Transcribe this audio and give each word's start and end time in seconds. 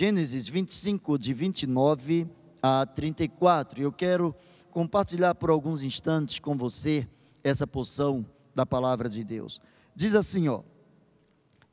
Gênesis 0.00 0.48
25, 0.48 1.18
de 1.18 1.34
29 1.34 2.26
a 2.62 2.86
34. 2.86 3.82
Eu 3.82 3.92
quero 3.92 4.34
compartilhar 4.70 5.34
por 5.34 5.50
alguns 5.50 5.82
instantes 5.82 6.38
com 6.38 6.56
você 6.56 7.06
essa 7.44 7.66
porção 7.66 8.24
da 8.54 8.64
palavra 8.64 9.10
de 9.10 9.22
Deus. 9.22 9.60
Diz 9.94 10.14
assim, 10.14 10.48
ó: 10.48 10.62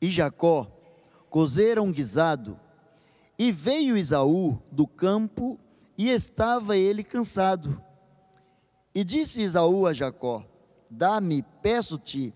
E 0.01 0.09
Jacó 0.09 0.69
cozera 1.29 1.81
um 1.81 1.89
guisado, 1.89 2.59
e 3.39 3.49
veio 3.49 3.95
Isaú 3.95 4.61
do 4.69 4.85
campo, 4.85 5.57
e 5.97 6.09
estava 6.09 6.75
ele 6.75 7.05
cansado. 7.05 7.81
E 8.93 9.05
disse 9.05 9.41
Isaú 9.41 9.87
a 9.87 9.93
Jacó: 9.93 10.45
Dá-me, 10.89 11.45
peço-te, 11.61 12.33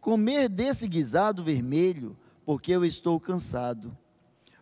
comer 0.00 0.48
desse 0.48 0.88
guisado 0.88 1.44
vermelho, 1.44 2.16
porque 2.46 2.72
eu 2.72 2.82
estou 2.82 3.20
cansado. 3.20 3.94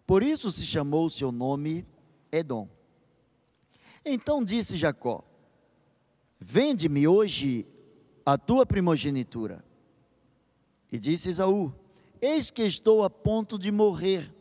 Por 0.06 0.22
isso 0.22 0.52
se 0.52 0.64
chamou 0.64 1.06
o 1.06 1.10
seu 1.10 1.32
nome 1.32 1.84
Edom. 2.30 2.68
Então 4.04 4.44
disse 4.44 4.76
Jacó: 4.76 5.24
Vende-me 6.38 7.08
hoje 7.08 7.66
a 8.24 8.38
tua 8.38 8.64
primogenitura. 8.64 9.64
E 10.92 10.98
disse 10.98 11.30
Esaú: 11.30 11.72
Eis 12.20 12.50
que 12.50 12.62
estou 12.62 13.02
a 13.02 13.10
ponto 13.10 13.58
de 13.58 13.72
morrer, 13.72 14.32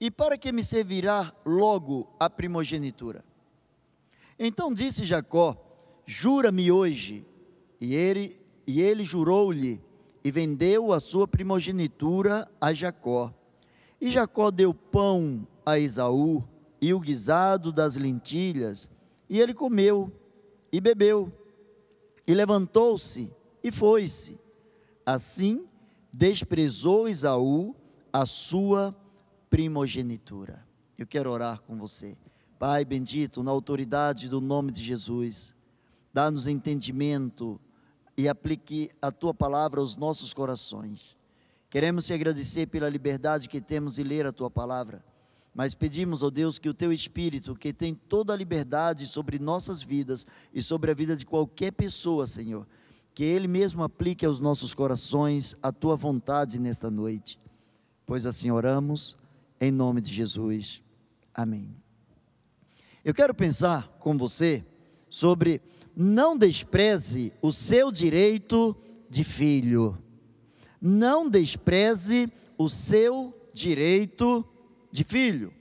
e 0.00 0.10
para 0.10 0.36
que 0.36 0.50
me 0.50 0.64
servirá 0.64 1.32
logo 1.46 2.12
a 2.18 2.28
primogenitura? 2.28 3.24
Então 4.36 4.74
disse 4.74 5.04
Jacó: 5.04 5.56
Jura-me 6.04 6.72
hoje. 6.72 7.24
E 7.80 7.94
ele, 7.94 8.40
e 8.66 8.80
ele 8.80 9.04
jurou-lhe, 9.04 9.80
e 10.24 10.32
vendeu 10.32 10.92
a 10.92 10.98
sua 10.98 11.28
primogenitura 11.28 12.50
a 12.60 12.72
Jacó. 12.72 13.32
E 14.00 14.10
Jacó 14.10 14.50
deu 14.50 14.72
pão 14.72 15.46
a 15.66 15.78
Esaú, 15.78 16.44
e 16.80 16.94
o 16.94 17.00
guisado 17.00 17.72
das 17.72 17.96
lentilhas, 17.96 18.88
e 19.28 19.40
ele 19.40 19.52
comeu 19.52 20.12
e 20.72 20.80
bebeu, 20.80 21.32
e 22.26 22.32
levantou-se 22.32 23.32
e 23.62 23.72
foi-se. 23.72 24.38
Assim 25.04 25.66
desprezou 26.12 27.08
Esaú 27.08 27.74
a 28.12 28.24
sua 28.24 28.96
primogenitura. 29.50 30.64
Eu 30.96 31.06
quero 31.06 31.30
orar 31.30 31.62
com 31.62 31.76
você. 31.78 32.16
Pai 32.58 32.84
bendito, 32.84 33.42
na 33.42 33.50
autoridade 33.50 34.28
do 34.28 34.40
nome 34.40 34.72
de 34.72 34.82
Jesus, 34.82 35.54
dá-nos 36.12 36.46
entendimento 36.46 37.60
e 38.16 38.28
aplique 38.28 38.90
a 39.00 39.12
tua 39.12 39.32
palavra 39.32 39.80
aos 39.80 39.96
nossos 39.96 40.34
corações. 40.34 41.16
Queremos 41.70 42.06
te 42.06 42.12
agradecer 42.12 42.66
pela 42.66 42.88
liberdade 42.88 43.48
que 43.48 43.60
temos 43.60 43.96
de 43.96 44.02
ler 44.02 44.26
a 44.26 44.32
tua 44.32 44.50
palavra 44.50 45.04
mas 45.58 45.74
pedimos, 45.74 46.22
ó 46.22 46.30
Deus, 46.30 46.56
que 46.56 46.68
o 46.68 46.72
teu 46.72 46.92
Espírito, 46.92 47.52
que 47.52 47.72
tem 47.72 47.92
toda 47.92 48.32
a 48.32 48.36
liberdade 48.36 49.04
sobre 49.06 49.40
nossas 49.40 49.82
vidas 49.82 50.24
e 50.54 50.62
sobre 50.62 50.92
a 50.92 50.94
vida 50.94 51.16
de 51.16 51.26
qualquer 51.26 51.72
pessoa, 51.72 52.28
Senhor, 52.28 52.64
que 53.12 53.24
Ele 53.24 53.48
mesmo 53.48 53.82
aplique 53.82 54.24
aos 54.24 54.38
nossos 54.38 54.72
corações 54.72 55.56
a 55.60 55.72
tua 55.72 55.96
vontade 55.96 56.60
nesta 56.60 56.88
noite. 56.92 57.40
Pois 58.06 58.24
assim 58.24 58.52
oramos, 58.52 59.16
em 59.60 59.72
nome 59.72 60.00
de 60.00 60.14
Jesus. 60.14 60.80
Amém. 61.34 61.74
Eu 63.04 63.12
quero 63.12 63.34
pensar 63.34 63.88
com 63.98 64.16
você 64.16 64.64
sobre 65.10 65.60
não 65.96 66.36
despreze 66.36 67.32
o 67.42 67.52
seu 67.52 67.90
direito 67.90 68.76
de 69.10 69.24
filho. 69.24 69.98
Não 70.80 71.28
despreze 71.28 72.32
o 72.56 72.68
seu 72.68 73.34
direito 73.52 74.44
de 74.90 75.04
filho. 75.04 75.52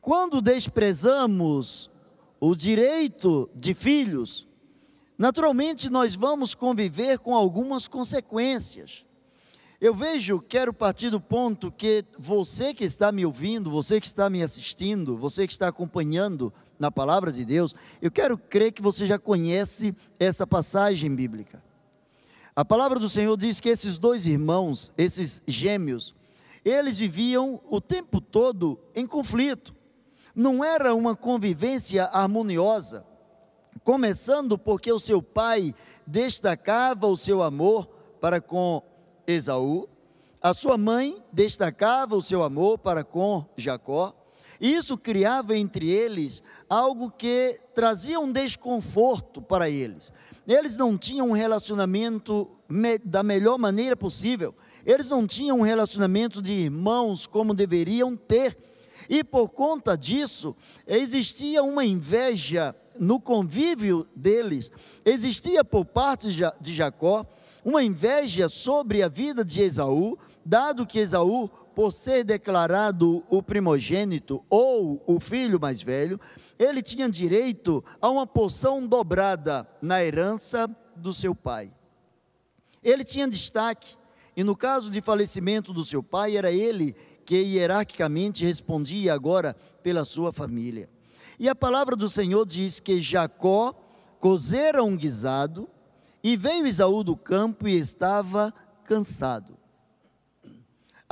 Quando 0.00 0.42
desprezamos 0.42 1.90
o 2.38 2.54
direito 2.54 3.48
de 3.54 3.72
filhos, 3.72 4.46
naturalmente 5.16 5.88
nós 5.88 6.14
vamos 6.14 6.54
conviver 6.54 7.18
com 7.18 7.34
algumas 7.34 7.88
consequências. 7.88 9.04
Eu 9.80 9.94
vejo, 9.94 10.40
quero 10.40 10.72
partir 10.72 11.10
do 11.10 11.20
ponto 11.20 11.70
que 11.70 12.04
você 12.18 12.72
que 12.72 12.84
está 12.84 13.10
me 13.10 13.26
ouvindo, 13.26 13.70
você 13.70 14.00
que 14.00 14.06
está 14.06 14.30
me 14.30 14.42
assistindo, 14.42 15.16
você 15.16 15.46
que 15.46 15.52
está 15.52 15.68
acompanhando 15.68 16.52
na 16.78 16.90
palavra 16.90 17.32
de 17.32 17.44
Deus, 17.44 17.74
eu 18.00 18.10
quero 18.10 18.38
crer 18.38 18.72
que 18.72 18.82
você 18.82 19.06
já 19.06 19.18
conhece 19.18 19.94
essa 20.18 20.46
passagem 20.46 21.14
bíblica. 21.14 21.62
A 22.56 22.64
palavra 22.64 23.00
do 23.00 23.08
Senhor 23.08 23.36
diz 23.36 23.60
que 23.60 23.68
esses 23.68 23.98
dois 23.98 24.26
irmãos, 24.26 24.92
esses 24.96 25.42
gêmeos, 25.44 26.14
eles 26.64 26.98
viviam 26.98 27.60
o 27.68 27.80
tempo 27.80 28.20
todo 28.20 28.78
em 28.94 29.04
conflito. 29.06 29.74
Não 30.32 30.64
era 30.64 30.94
uma 30.94 31.16
convivência 31.16 32.04
harmoniosa, 32.04 33.04
começando 33.82 34.56
porque 34.56 34.92
o 34.92 35.00
seu 35.00 35.20
pai 35.20 35.74
destacava 36.06 37.08
o 37.08 37.16
seu 37.16 37.42
amor 37.42 37.88
para 38.20 38.40
com 38.40 38.80
Esaú, 39.26 39.88
a 40.40 40.54
sua 40.54 40.78
mãe 40.78 41.24
destacava 41.32 42.14
o 42.14 42.22
seu 42.22 42.42
amor 42.42 42.78
para 42.78 43.02
com 43.02 43.44
Jacó, 43.56 44.14
isso 44.60 44.96
criava 44.96 45.56
entre 45.56 45.90
eles 45.90 46.42
algo 46.68 47.10
que 47.10 47.58
trazia 47.74 48.20
um 48.20 48.30
desconforto 48.30 49.42
para 49.42 49.68
eles. 49.68 50.12
Eles 50.46 50.76
não 50.76 50.96
tinham 50.96 51.28
um 51.28 51.32
relacionamento 51.32 52.50
me, 52.68 52.98
da 52.98 53.22
melhor 53.22 53.58
maneira 53.58 53.96
possível, 53.96 54.54
eles 54.84 55.08
não 55.08 55.26
tinham 55.26 55.58
um 55.58 55.62
relacionamento 55.62 56.40
de 56.40 56.52
irmãos 56.52 57.26
como 57.26 57.54
deveriam 57.54 58.16
ter, 58.16 58.56
e 59.08 59.22
por 59.22 59.50
conta 59.50 59.96
disso, 59.96 60.56
existia 60.86 61.62
uma 61.62 61.84
inveja 61.84 62.74
no 62.98 63.20
convívio 63.20 64.06
deles, 64.16 64.70
existia 65.04 65.64
por 65.64 65.84
parte 65.84 66.28
de 66.60 66.74
Jacó 66.74 67.26
uma 67.64 67.82
inveja 67.82 68.48
sobre 68.48 69.02
a 69.02 69.08
vida 69.08 69.44
de 69.44 69.62
Esaú, 69.62 70.18
dado 70.44 70.86
que 70.86 70.98
Esaú 70.98 71.50
por 71.74 71.92
ser 71.92 72.24
declarado 72.24 73.24
o 73.28 73.42
primogênito 73.42 74.44
ou 74.48 75.02
o 75.06 75.18
filho 75.18 75.60
mais 75.60 75.82
velho, 75.82 76.20
ele 76.58 76.80
tinha 76.80 77.08
direito 77.08 77.84
a 78.00 78.08
uma 78.08 78.26
porção 78.26 78.86
dobrada 78.86 79.68
na 79.82 80.02
herança 80.02 80.68
do 80.96 81.12
seu 81.12 81.34
pai. 81.34 81.72
Ele 82.82 83.02
tinha 83.02 83.26
destaque, 83.26 83.96
e 84.36 84.44
no 84.44 84.56
caso 84.56 84.90
de 84.90 85.00
falecimento 85.00 85.72
do 85.72 85.84
seu 85.84 86.02
pai, 86.02 86.36
era 86.36 86.52
ele 86.52 86.94
que 87.24 87.36
hierarquicamente 87.36 88.44
respondia 88.44 89.14
agora 89.14 89.56
pela 89.82 90.04
sua 90.04 90.32
família. 90.32 90.88
E 91.38 91.48
a 91.48 91.54
palavra 91.54 91.96
do 91.96 92.08
Senhor 92.08 92.46
diz 92.46 92.78
que 92.78 93.00
Jacó 93.00 93.74
cozera 94.20 94.84
um 94.84 94.96
guisado, 94.96 95.68
e 96.22 96.36
veio 96.36 96.66
Isaú 96.66 97.04
do 97.04 97.16
campo 97.16 97.68
e 97.68 97.78
estava 97.78 98.52
cansado. 98.84 99.63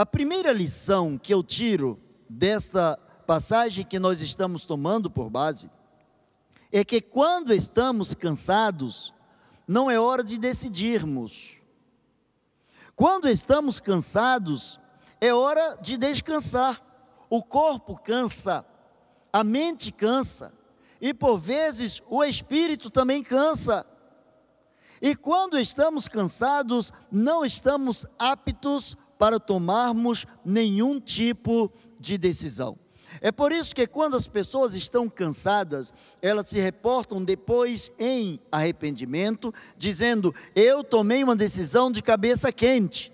A 0.02 0.04
primeira 0.04 0.52
lição 0.52 1.16
que 1.16 1.32
eu 1.32 1.44
tiro 1.44 1.96
desta 2.28 2.98
passagem 3.24 3.84
que 3.84 4.00
nós 4.00 4.20
estamos 4.20 4.64
tomando 4.64 5.08
por 5.08 5.30
base 5.30 5.70
é 6.72 6.84
que 6.84 7.00
quando 7.00 7.54
estamos 7.54 8.12
cansados, 8.12 9.14
não 9.64 9.88
é 9.88 10.00
hora 10.00 10.24
de 10.24 10.38
decidirmos. 10.38 11.60
Quando 12.96 13.28
estamos 13.28 13.78
cansados, 13.78 14.76
é 15.20 15.32
hora 15.32 15.78
de 15.80 15.96
descansar. 15.96 16.82
O 17.30 17.40
corpo 17.40 17.94
cansa, 17.94 18.66
a 19.32 19.44
mente 19.44 19.92
cansa, 19.92 20.52
e 21.00 21.14
por 21.14 21.38
vezes 21.38 22.02
o 22.08 22.24
espírito 22.24 22.90
também 22.90 23.22
cansa. 23.22 23.86
E 25.00 25.14
quando 25.14 25.56
estamos 25.56 26.08
cansados, 26.08 26.92
não 27.08 27.44
estamos 27.44 28.04
aptos 28.18 28.96
para 29.22 29.38
tomarmos 29.38 30.26
nenhum 30.44 30.98
tipo 30.98 31.72
de 32.00 32.18
decisão. 32.18 32.76
É 33.20 33.30
por 33.30 33.52
isso 33.52 33.72
que 33.72 33.86
quando 33.86 34.16
as 34.16 34.26
pessoas 34.26 34.74
estão 34.74 35.08
cansadas, 35.08 35.94
elas 36.20 36.48
se 36.48 36.58
reportam 36.58 37.22
depois 37.22 37.92
em 38.00 38.40
arrependimento, 38.50 39.54
dizendo: 39.78 40.34
Eu 40.56 40.82
tomei 40.82 41.22
uma 41.22 41.36
decisão 41.36 41.92
de 41.92 42.02
cabeça 42.02 42.50
quente. 42.50 43.12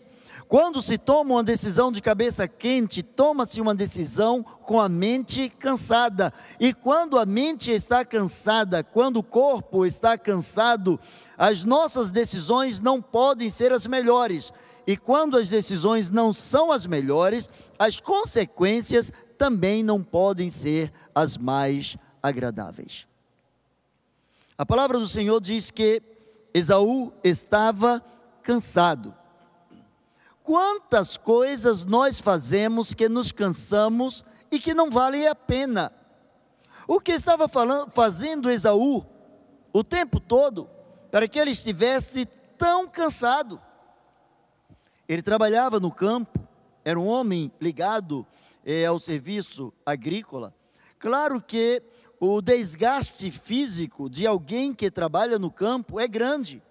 Quando 0.49 0.81
se 0.81 0.97
toma 0.97 1.35
uma 1.35 1.45
decisão 1.45 1.93
de 1.93 2.01
cabeça 2.01 2.49
quente, 2.49 3.03
toma-se 3.03 3.61
uma 3.61 3.75
decisão 3.75 4.43
com 4.43 4.81
a 4.81 4.89
mente 4.89 5.51
cansada. 5.51 6.33
E 6.59 6.73
quando 6.73 7.19
a 7.19 7.27
mente 7.27 7.71
está 7.71 8.03
cansada, 8.03 8.83
quando 8.83 9.19
o 9.19 9.23
corpo 9.23 9.85
está 9.85 10.17
cansado, 10.17 10.99
as 11.37 11.65
nossas 11.65 12.11
decisões 12.11 12.81
não 12.81 13.03
podem 13.03 13.51
ser 13.51 13.73
as 13.73 13.87
melhores. 13.87 14.51
E 14.89 14.97
quando 14.97 15.37
as 15.37 15.49
decisões 15.49 16.09
não 16.09 16.33
são 16.33 16.73
as 16.73 16.87
melhores, 16.87 17.51
as 17.79 18.01
consequências 18.01 19.13
também 19.37 19.83
não 19.83 20.03
podem 20.03 20.49
ser 20.49 20.91
as 21.15 21.37
mais 21.37 21.99
agradáveis. 22.23 23.07
A 24.57 24.65
palavra 24.65 24.99
do 24.99 25.07
Senhor 25.07 25.43
diz 25.43 25.71
que 25.71 26.03
Esaú 26.55 27.13
estava 27.23 28.03
cansado. 28.43 29.15
Quantas 30.43 31.19
coisas 31.19 31.85
nós 31.85 32.19
fazemos 32.19 32.95
que 32.95 33.11
nos 33.11 33.31
cansamos 33.31 34.25
e 34.51 34.59
que 34.59 34.73
não 34.73 34.91
vale 34.91 35.27
a 35.27 35.35
pena. 35.35 35.93
O 36.87 36.99
que 36.99 37.13
estava 37.13 37.47
falando, 37.47 37.91
fazendo 37.91 38.51
Esaú 38.51 39.05
o 39.71 39.85
tempo 39.85 40.19
todo 40.19 40.67
para 41.11 41.29
que 41.29 41.39
ele 41.39 41.51
estivesse 41.51 42.25
tão 42.57 42.89
cansado? 42.89 43.68
Ele 45.09 45.23
trabalhava 45.23 45.81
no 45.81 45.91
campo, 45.91 46.39
era 46.85 47.01
um 47.01 47.07
homem 47.07 47.51
ligado 47.61 48.27
eh, 48.65 48.85
ao 48.85 48.99
serviço 48.99 49.73
agrícola. 49.87 50.55
Claro 50.99 51.41
que 51.41 51.83
o 52.21 52.43
desgaste 52.43 53.31
físico 53.31 54.11
de 54.11 54.27
alguém 54.27 54.75
que 54.75 54.91
trabalha 54.91 55.39
no 55.39 55.51
campo 55.51 55.99
é 55.99 56.07
grande, 56.07 56.63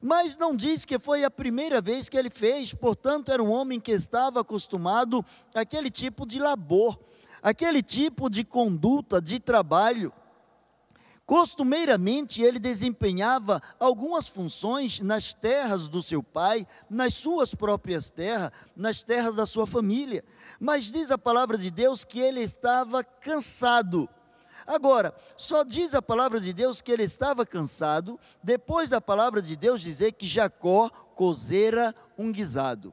mas 0.00 0.36
não 0.36 0.56
diz 0.56 0.84
que 0.84 0.98
foi 0.98 1.24
a 1.24 1.30
primeira 1.30 1.80
vez 1.82 2.08
que 2.08 2.16
ele 2.16 2.30
fez, 2.30 2.72
portanto, 2.72 3.30
era 3.30 3.42
um 3.42 3.50
homem 3.50 3.80
que 3.80 3.92
estava 3.92 4.40
acostumado 4.40 5.24
àquele 5.54 5.90
tipo 5.90 6.26
de 6.26 6.38
labor, 6.38 6.98
aquele 7.42 7.82
tipo 7.82 8.30
de 8.30 8.44
conduta, 8.44 9.20
de 9.20 9.38
trabalho. 9.38 10.12
Costumeiramente, 11.26 12.42
ele 12.42 12.58
desempenhava 12.58 13.62
algumas 13.80 14.28
funções 14.28 15.00
nas 15.00 15.32
terras 15.32 15.88
do 15.88 16.02
seu 16.02 16.22
pai, 16.22 16.66
nas 16.88 17.14
suas 17.14 17.54
próprias 17.54 18.10
terras, 18.10 18.50
nas 18.76 19.02
terras 19.02 19.34
da 19.34 19.46
sua 19.46 19.66
família. 19.66 20.22
Mas 20.60 20.92
diz 20.92 21.10
a 21.10 21.16
palavra 21.16 21.56
de 21.56 21.70
Deus 21.70 22.04
que 22.04 22.20
ele 22.20 22.40
estava 22.40 23.02
cansado. 23.02 24.06
Agora, 24.66 25.14
só 25.34 25.62
diz 25.64 25.94
a 25.94 26.02
palavra 26.02 26.38
de 26.38 26.52
Deus 26.52 26.82
que 26.82 26.92
ele 26.92 27.04
estava 27.04 27.46
cansado, 27.46 28.20
depois 28.42 28.90
da 28.90 29.00
palavra 29.00 29.40
de 29.40 29.56
Deus 29.56 29.80
dizer 29.80 30.12
que 30.12 30.26
Jacó 30.26 30.90
cozera 31.14 31.94
um 32.18 32.30
guisado. 32.30 32.92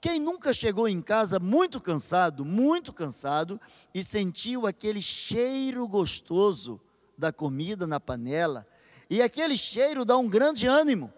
Quem 0.00 0.18
nunca 0.18 0.52
chegou 0.52 0.88
em 0.88 1.02
casa 1.02 1.38
muito 1.38 1.78
cansado, 1.80 2.44
muito 2.44 2.92
cansado, 2.92 3.60
e 3.92 4.02
sentiu 4.02 4.66
aquele 4.66 5.02
cheiro 5.02 5.86
gostoso 5.86 6.80
da 7.16 7.32
comida 7.32 7.86
na 7.86 7.98
panela, 7.98 8.66
e 9.08 9.22
aquele 9.22 9.56
cheiro 9.56 10.04
dá 10.04 10.16
um 10.16 10.28
grande 10.28 10.66
ânimo. 10.66 11.12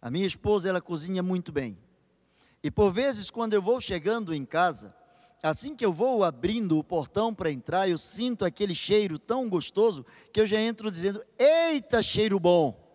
A 0.00 0.10
minha 0.10 0.26
esposa, 0.26 0.68
ela 0.68 0.80
cozinha 0.80 1.22
muito 1.22 1.52
bem. 1.52 1.78
E 2.62 2.70
por 2.70 2.92
vezes, 2.92 3.30
quando 3.30 3.54
eu 3.54 3.62
vou 3.62 3.80
chegando 3.80 4.34
em 4.34 4.44
casa, 4.44 4.94
assim 5.42 5.74
que 5.74 5.84
eu 5.84 5.92
vou 5.92 6.24
abrindo 6.24 6.78
o 6.78 6.84
portão 6.84 7.34
para 7.34 7.50
entrar, 7.50 7.88
eu 7.88 7.98
sinto 7.98 8.44
aquele 8.44 8.74
cheiro 8.74 9.18
tão 9.18 9.48
gostoso 9.48 10.04
que 10.32 10.40
eu 10.40 10.46
já 10.46 10.60
entro 10.60 10.90
dizendo: 10.90 11.24
Eita, 11.38 12.02
cheiro 12.02 12.38
bom! 12.40 12.88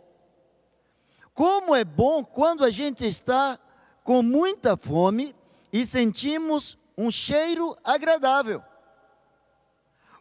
Como 1.34 1.76
é 1.76 1.84
bom 1.84 2.24
quando 2.24 2.64
a 2.64 2.70
gente 2.70 3.06
está 3.06 3.60
com 4.04 4.22
muita 4.22 4.78
fome 4.78 5.36
e 5.72 5.86
sentimos 5.86 6.78
um 6.98 7.10
cheiro 7.10 7.76
agradável. 7.84 8.62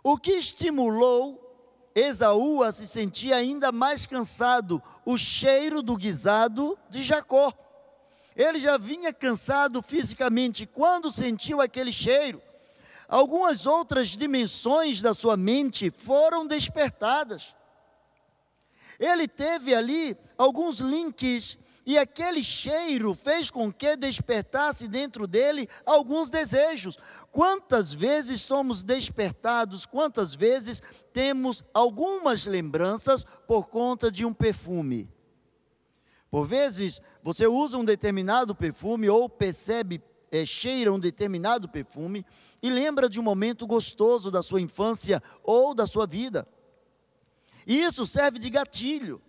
O 0.02 0.18
que 0.18 0.32
estimulou 0.32 1.38
Esaú 1.94 2.62
a 2.62 2.72
se 2.72 2.86
sentir 2.86 3.32
ainda 3.32 3.70
mais 3.70 4.06
cansado? 4.06 4.82
O 5.04 5.16
cheiro 5.16 5.82
do 5.82 5.96
guisado 5.96 6.78
de 6.90 7.02
Jacó. 7.02 7.52
Ele 8.34 8.58
já 8.58 8.78
vinha 8.78 9.12
cansado 9.12 9.82
fisicamente 9.82 10.66
quando 10.66 11.10
sentiu 11.10 11.60
aquele 11.60 11.92
cheiro. 11.92 12.42
Algumas 13.06 13.66
outras 13.66 14.08
dimensões 14.08 15.02
da 15.02 15.12
sua 15.12 15.36
mente 15.36 15.90
foram 15.90 16.46
despertadas. 16.46 17.54
Ele 18.98 19.28
teve 19.28 19.74
ali 19.74 20.16
alguns 20.38 20.78
links 20.78 21.58
e 21.84 21.98
aquele 21.98 22.42
cheiro 22.44 23.14
fez 23.14 23.50
com 23.50 23.72
que 23.72 23.96
despertasse 23.96 24.86
dentro 24.86 25.26
dele 25.26 25.68
alguns 25.84 26.30
desejos. 26.30 26.96
Quantas 27.32 27.94
vezes 27.94 28.42
somos 28.42 28.82
despertados, 28.82 29.86
quantas 29.86 30.34
vezes 30.34 30.82
temos 31.14 31.64
algumas 31.72 32.44
lembranças 32.44 33.24
por 33.48 33.70
conta 33.70 34.12
de 34.12 34.22
um 34.22 34.34
perfume? 34.34 35.10
Por 36.30 36.46
vezes 36.46 37.00
você 37.22 37.46
usa 37.46 37.78
um 37.78 37.86
determinado 37.86 38.54
perfume 38.54 39.08
ou 39.08 39.30
percebe, 39.30 40.02
é, 40.30 40.44
cheira 40.44 40.92
um 40.92 41.00
determinado 41.00 41.70
perfume 41.70 42.22
e 42.62 42.68
lembra 42.68 43.08
de 43.08 43.18
um 43.18 43.22
momento 43.22 43.66
gostoso 43.66 44.30
da 44.30 44.42
sua 44.42 44.60
infância 44.60 45.22
ou 45.42 45.74
da 45.74 45.86
sua 45.86 46.06
vida. 46.06 46.46
E 47.66 47.82
isso 47.82 48.04
serve 48.04 48.38
de 48.38 48.50
gatilho 48.50 49.22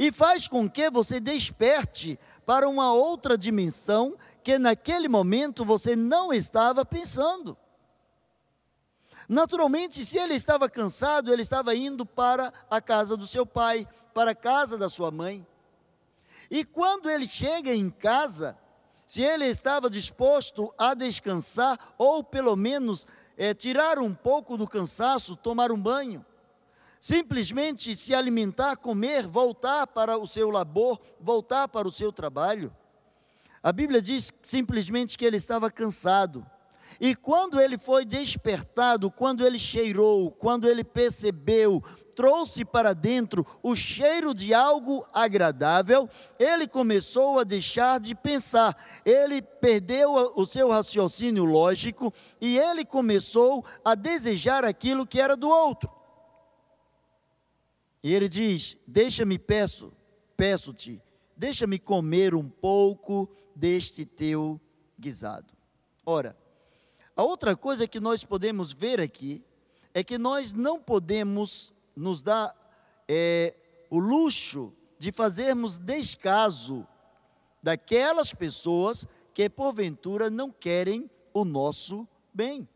e 0.00 0.10
faz 0.10 0.48
com 0.48 0.68
que 0.68 0.90
você 0.90 1.20
desperte 1.20 2.18
para 2.50 2.68
uma 2.68 2.92
outra 2.92 3.38
dimensão 3.38 4.18
que 4.42 4.58
naquele 4.58 5.06
momento 5.06 5.64
você 5.64 5.94
não 5.94 6.32
estava 6.32 6.84
pensando. 6.84 7.56
Naturalmente, 9.28 10.04
se 10.04 10.18
ele 10.18 10.34
estava 10.34 10.68
cansado, 10.68 11.32
ele 11.32 11.42
estava 11.42 11.76
indo 11.76 12.04
para 12.04 12.52
a 12.68 12.80
casa 12.80 13.16
do 13.16 13.24
seu 13.24 13.46
pai, 13.46 13.86
para 14.12 14.32
a 14.32 14.34
casa 14.34 14.76
da 14.76 14.88
sua 14.88 15.12
mãe. 15.12 15.46
E 16.50 16.64
quando 16.64 17.08
ele 17.08 17.24
chega 17.24 17.72
em 17.72 17.88
casa, 17.88 18.58
se 19.06 19.22
ele 19.22 19.46
estava 19.46 19.88
disposto 19.88 20.74
a 20.76 20.92
descansar, 20.92 21.78
ou 21.96 22.24
pelo 22.24 22.56
menos 22.56 23.06
é, 23.38 23.54
tirar 23.54 24.00
um 24.00 24.12
pouco 24.12 24.56
do 24.56 24.66
cansaço, 24.66 25.36
tomar 25.36 25.70
um 25.70 25.80
banho, 25.80 26.26
simplesmente 27.00 27.96
se 27.96 28.14
alimentar, 28.14 28.76
comer, 28.76 29.26
voltar 29.26 29.86
para 29.86 30.18
o 30.18 30.26
seu 30.26 30.50
labor, 30.50 31.00
voltar 31.18 31.66
para 31.66 31.88
o 31.88 31.92
seu 31.92 32.12
trabalho. 32.12 32.70
A 33.62 33.72
Bíblia 33.72 34.02
diz 34.02 34.30
simplesmente 34.42 35.16
que 35.16 35.24
ele 35.24 35.38
estava 35.38 35.70
cansado. 35.70 36.46
E 37.00 37.14
quando 37.14 37.58
ele 37.58 37.78
foi 37.78 38.04
despertado, 38.04 39.10
quando 39.10 39.46
ele 39.46 39.58
cheirou, 39.58 40.30
quando 40.30 40.68
ele 40.68 40.84
percebeu, 40.84 41.82
trouxe 42.14 42.64
para 42.64 42.92
dentro 42.92 43.46
o 43.62 43.74
cheiro 43.74 44.34
de 44.34 44.52
algo 44.52 45.06
agradável, 45.12 46.08
ele 46.38 46.66
começou 46.66 47.38
a 47.38 47.44
deixar 47.44 48.00
de 48.00 48.14
pensar, 48.14 48.76
ele 49.04 49.40
perdeu 49.40 50.12
o 50.36 50.44
seu 50.44 50.68
raciocínio 50.68 51.44
lógico 51.44 52.12
e 52.40 52.58
ele 52.58 52.84
começou 52.84 53.64
a 53.82 53.94
desejar 53.94 54.64
aquilo 54.64 55.06
que 55.06 55.20
era 55.20 55.36
do 55.36 55.48
outro. 55.48 55.99
E 58.02 58.14
ele 58.14 58.28
diz: 58.28 58.76
Deixa-me, 58.86 59.38
peço, 59.38 59.92
peço-te, 60.36 61.02
deixa-me 61.36 61.78
comer 61.78 62.34
um 62.34 62.48
pouco 62.48 63.28
deste 63.54 64.04
teu 64.04 64.60
guisado. 64.98 65.54
Ora, 66.04 66.36
a 67.14 67.22
outra 67.22 67.56
coisa 67.56 67.86
que 67.86 68.00
nós 68.00 68.24
podemos 68.24 68.72
ver 68.72 69.00
aqui 69.00 69.44
é 69.92 70.02
que 70.02 70.16
nós 70.16 70.52
não 70.52 70.80
podemos 70.80 71.74
nos 71.94 72.22
dar 72.22 72.54
é, 73.08 73.54
o 73.90 73.98
luxo 73.98 74.72
de 74.98 75.12
fazermos 75.12 75.78
descaso 75.78 76.86
daquelas 77.62 78.32
pessoas 78.32 79.06
que 79.34 79.48
porventura 79.50 80.30
não 80.30 80.50
querem 80.50 81.10
o 81.34 81.44
nosso 81.44 82.08
bem. 82.32 82.68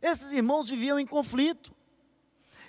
Esses 0.00 0.32
irmãos 0.32 0.68
viviam 0.68 0.98
em 0.98 1.06
conflito. 1.06 1.75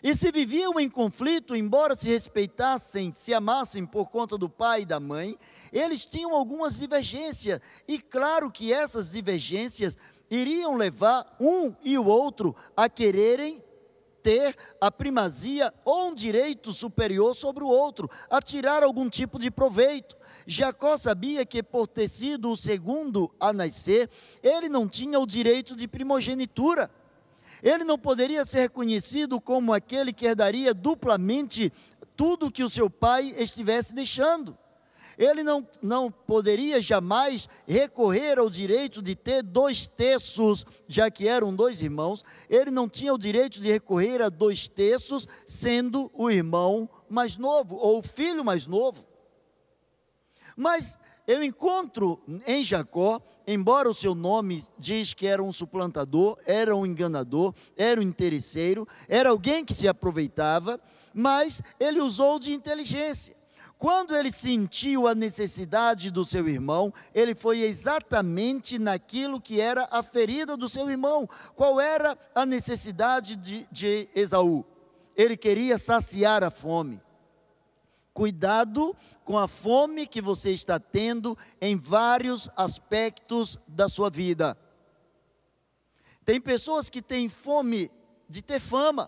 E 0.03 0.15
se 0.15 0.31
viviam 0.31 0.79
em 0.79 0.89
conflito, 0.89 1.55
embora 1.55 1.97
se 1.97 2.07
respeitassem, 2.07 3.11
se 3.13 3.33
amassem 3.33 3.85
por 3.85 4.09
conta 4.09 4.37
do 4.37 4.49
pai 4.49 4.81
e 4.81 4.85
da 4.85 4.99
mãe, 4.99 5.37
eles 5.71 6.05
tinham 6.05 6.33
algumas 6.33 6.77
divergências, 6.77 7.59
e 7.87 7.99
claro 7.99 8.51
que 8.51 8.71
essas 8.71 9.11
divergências 9.11 9.97
iriam 10.29 10.75
levar 10.75 11.35
um 11.39 11.73
e 11.83 11.97
o 11.97 12.05
outro 12.05 12.55
a 12.75 12.89
quererem 12.89 13.63
ter 14.21 14.57
a 14.81 14.91
primazia 14.91 15.73
ou 15.85 16.09
um 16.09 16.13
direito 16.13 16.73
superior 16.73 17.33
sobre 17.33 17.63
o 17.63 17.69
outro, 17.69 18.09
a 18.29 18.41
tirar 18.41 18.83
algum 18.83 19.09
tipo 19.09 19.39
de 19.39 19.49
proveito. 19.49 20.17
Jacó 20.45 20.97
sabia 20.97 21.45
que, 21.45 21.63
por 21.63 21.87
ter 21.87 22.09
sido 22.09 22.51
o 22.51 22.57
segundo 22.57 23.33
a 23.39 23.53
nascer, 23.53 24.09
ele 24.43 24.67
não 24.67 24.85
tinha 24.85 25.17
o 25.17 25.25
direito 25.25 25.77
de 25.77 25.87
primogenitura. 25.87 26.91
Ele 27.61 27.83
não 27.83 27.97
poderia 27.97 28.45
ser 28.45 28.59
reconhecido 28.61 29.41
como 29.41 29.73
aquele 29.73 30.13
que 30.13 30.25
herdaria 30.25 30.73
duplamente 30.73 31.71
tudo 32.15 32.51
que 32.51 32.63
o 32.63 32.69
seu 32.69 32.89
pai 32.89 33.33
estivesse 33.37 33.93
deixando. 33.93 34.57
Ele 35.17 35.41
não, 35.41 35.67
não 35.81 36.11
poderia 36.11 36.79
jamais 36.79 37.49
recorrer 37.65 38.37
ao 38.37 38.49
direito 38.49 39.01
de 39.01 39.15
ter 39.15 39.41
dois 39.41 39.87
terços, 39.87 40.63
já 40.87 41.09
que 41.09 41.27
eram 41.27 41.55
dois 41.55 41.81
irmãos. 41.81 42.23
Ele 42.47 42.69
não 42.69 42.87
tinha 42.87 43.13
o 43.13 43.17
direito 43.17 43.59
de 43.59 43.71
recorrer 43.71 44.21
a 44.21 44.29
dois 44.29 44.67
terços, 44.67 45.27
sendo 45.45 46.11
o 46.13 46.29
irmão 46.29 46.87
mais 47.09 47.35
novo, 47.35 47.75
ou 47.77 47.99
o 47.99 48.03
filho 48.03 48.45
mais 48.45 48.67
novo. 48.67 49.07
Mas 50.55 50.99
eu 51.27 51.43
encontro 51.43 52.21
em 52.47 52.63
Jacó, 52.63 53.21
embora 53.45 53.89
o 53.89 53.93
seu 53.93 54.15
nome 54.15 54.63
diz 54.79 55.13
que 55.13 55.27
era 55.27 55.43
um 55.43 55.51
suplantador, 55.51 56.37
era 56.45 56.73
um 56.73 56.85
enganador, 56.85 57.53
era 57.75 57.99
um 57.99 58.03
interesseiro, 58.03 58.87
era 59.09 59.29
alguém 59.29 59.65
que 59.65 59.73
se 59.73 59.89
aproveitava, 59.89 60.79
mas 61.13 61.61
ele 61.79 61.99
usou 61.99 62.39
de 62.39 62.53
inteligência. 62.53 63.35
Quando 63.77 64.15
ele 64.15 64.31
sentiu 64.31 65.07
a 65.07 65.13
necessidade 65.13 66.09
do 66.09 66.25
seu 66.25 66.47
irmão, 66.47 66.91
ele 67.13 67.35
foi 67.35 67.59
exatamente 67.59 68.79
naquilo 68.79 69.39
que 69.39 69.61
era 69.61 69.87
a 69.91 70.01
ferida 70.01 70.57
do 70.57 70.67
seu 70.67 70.89
irmão. 70.89 71.29
Qual 71.55 71.79
era 71.79 72.17
a 72.33 72.45
necessidade 72.45 73.35
de, 73.35 73.67
de 73.71 74.09
Esaú? 74.15 74.65
Ele 75.15 75.37
queria 75.37 75.77
saciar 75.77 76.43
a 76.43 76.49
fome. 76.49 76.99
Cuidado 78.17 78.97
com 79.23 79.37
a 79.37 79.47
fome 79.47 80.07
que 80.07 80.19
você 80.19 80.49
está 80.49 80.79
tendo 80.79 81.37
em 81.61 81.77
vários 81.77 82.49
aspectos 82.57 83.59
da 83.67 83.87
sua 83.87 84.09
vida. 84.09 84.57
Tem 86.25 86.41
pessoas 86.41 86.89
que 86.89 86.99
têm 86.99 87.29
fome 87.29 87.91
de 88.27 88.41
ter 88.41 88.59
fama. 88.59 89.07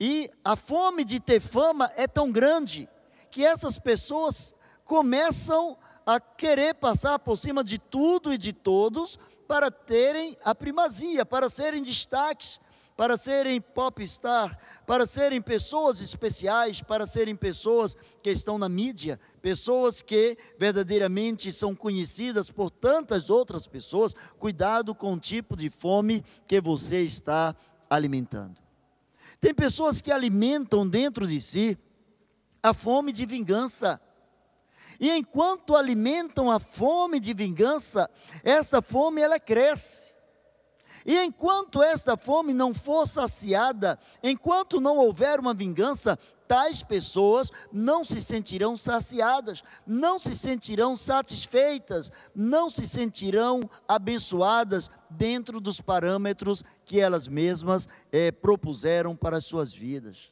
E 0.00 0.28
a 0.44 0.56
fome 0.56 1.04
de 1.04 1.20
ter 1.20 1.38
fama 1.38 1.92
é 1.94 2.08
tão 2.08 2.32
grande 2.32 2.88
que 3.30 3.46
essas 3.46 3.78
pessoas 3.78 4.52
começam 4.84 5.78
a 6.04 6.18
querer 6.18 6.74
passar 6.74 7.20
por 7.20 7.38
cima 7.38 7.62
de 7.62 7.78
tudo 7.78 8.32
e 8.32 8.36
de 8.36 8.52
todos 8.52 9.16
para 9.46 9.70
terem 9.70 10.36
a 10.42 10.56
primazia, 10.56 11.24
para 11.24 11.48
serem 11.48 11.84
destaques, 11.84 12.60
para 12.96 13.16
serem 13.16 13.60
popstar, 13.60 14.58
para 14.86 15.06
serem 15.06 15.40
pessoas 15.40 16.00
especiais, 16.00 16.82
para 16.82 17.06
serem 17.06 17.34
pessoas 17.34 17.96
que 18.22 18.30
estão 18.30 18.58
na 18.58 18.68
mídia, 18.68 19.18
pessoas 19.40 20.02
que 20.02 20.36
verdadeiramente 20.58 21.50
são 21.50 21.74
conhecidas 21.74 22.50
por 22.50 22.70
tantas 22.70 23.30
outras 23.30 23.66
pessoas. 23.66 24.14
Cuidado 24.38 24.94
com 24.94 25.14
o 25.14 25.20
tipo 25.20 25.56
de 25.56 25.70
fome 25.70 26.22
que 26.46 26.60
você 26.60 27.00
está 27.00 27.56
alimentando. 27.88 28.60
Tem 29.40 29.54
pessoas 29.54 30.00
que 30.00 30.12
alimentam 30.12 30.86
dentro 30.86 31.26
de 31.26 31.40
si 31.40 31.76
a 32.62 32.72
fome 32.72 33.12
de 33.12 33.26
vingança. 33.26 34.00
E 35.00 35.10
enquanto 35.10 35.74
alimentam 35.74 36.48
a 36.48 36.60
fome 36.60 37.18
de 37.18 37.34
vingança, 37.34 38.08
esta 38.44 38.80
fome 38.80 39.20
ela 39.20 39.40
cresce. 39.40 40.14
E 41.04 41.18
enquanto 41.18 41.82
esta 41.82 42.16
fome 42.16 42.54
não 42.54 42.72
for 42.72 43.06
saciada, 43.06 43.98
enquanto 44.22 44.80
não 44.80 44.98
houver 44.98 45.40
uma 45.40 45.52
vingança, 45.52 46.18
tais 46.46 46.82
pessoas 46.82 47.50
não 47.72 48.04
se 48.04 48.20
sentirão 48.20 48.76
saciadas, 48.76 49.64
não 49.86 50.18
se 50.18 50.36
sentirão 50.36 50.96
satisfeitas, 50.96 52.12
não 52.34 52.68
se 52.68 52.86
sentirão 52.86 53.68
abençoadas 53.88 54.90
dentro 55.08 55.60
dos 55.60 55.80
parâmetros 55.80 56.62
que 56.84 57.00
elas 57.00 57.26
mesmas 57.26 57.88
é, 58.12 58.30
propuseram 58.30 59.16
para 59.16 59.38
as 59.38 59.44
suas 59.44 59.72
vidas. 59.72 60.30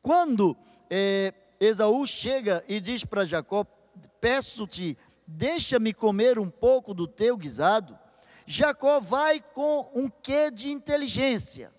Quando 0.00 0.56
é, 0.90 1.34
Esaú 1.60 2.06
chega 2.06 2.64
e 2.68 2.80
diz 2.80 3.04
para 3.04 3.26
Jacó: 3.26 3.64
Peço-te, 4.20 4.96
deixa-me 5.26 5.92
comer 5.92 6.38
um 6.38 6.48
pouco 6.48 6.94
do 6.94 7.06
teu 7.06 7.36
guisado. 7.36 7.98
Jacó 8.46 9.00
vai 9.00 9.40
com 9.40 9.90
um 9.94 10.08
quê 10.08 10.50
de 10.50 10.70
inteligência. 10.70 11.72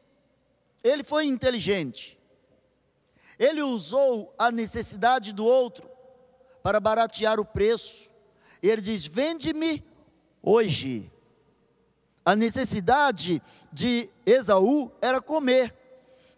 Ele 0.83 1.03
foi 1.03 1.25
inteligente. 1.25 2.19
Ele 3.37 3.61
usou 3.61 4.33
a 4.37 4.51
necessidade 4.51 5.33
do 5.33 5.45
outro 5.45 5.89
para 6.63 6.79
baratear 6.79 7.39
o 7.39 7.45
preço. 7.45 8.09
Ele 8.61 8.81
diz: 8.81 9.05
Vende-me 9.05 9.83
hoje. 10.41 11.11
A 12.23 12.35
necessidade 12.35 13.41
de 13.71 14.09
Esaú 14.25 14.91
era 14.99 15.21
comer. 15.21 15.75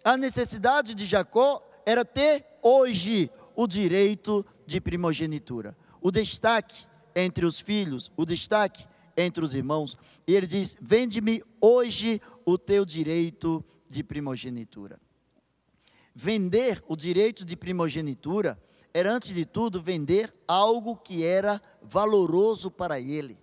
A 0.04 0.18
necessidade 0.18 0.94
de 0.94 1.06
Jacó 1.06 1.66
era 1.86 2.04
ter 2.04 2.46
hoje 2.62 3.32
o 3.56 3.66
direito 3.66 4.46
de 4.66 4.82
primogenitura. 4.82 5.76
O 6.02 6.12
destaque 6.12 6.86
entre 7.16 7.46
os 7.46 7.60
filhos, 7.60 8.12
o 8.18 8.26
destaque 8.26 8.86
entre 9.18 9.44
os 9.44 9.56
irmãos. 9.56 9.98
E 10.28 10.36
ele 10.36 10.46
diz: 10.46 10.78
Vende-me 10.80 11.44
hoje 11.60 12.22
o 12.46 12.58
teu 12.58 12.86
direito 12.86 13.66
de 13.90 14.04
primogenitura. 14.04 15.00
Vender 16.14 16.84
o 16.88 16.96
direito 16.96 17.44
de 17.44 17.58
primogenitura 17.58 18.62
era, 18.94 19.12
antes 19.12 19.34
de 19.34 19.46
tudo, 19.46 19.82
vender 19.82 20.34
algo 20.48 20.96
que 20.96 21.24
era 21.24 21.62
valoroso 21.82 22.72
para 22.72 23.00
ele. 23.00 23.38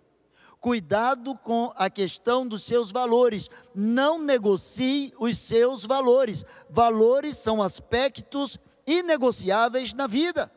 Cuidado 0.59 1.37
com 1.37 1.73
a 1.77 1.91
questão 1.91 2.49
dos 2.49 2.63
seus 2.63 2.91
valores. 2.91 3.51
Não 3.75 4.19
negocie 4.19 5.13
os 5.19 5.39
seus 5.39 5.85
valores. 5.85 6.45
Valores 6.71 7.37
são 7.37 7.63
aspectos 7.63 8.59
inegociáveis 8.87 9.93
na 9.93 10.07
vida. 10.07 10.51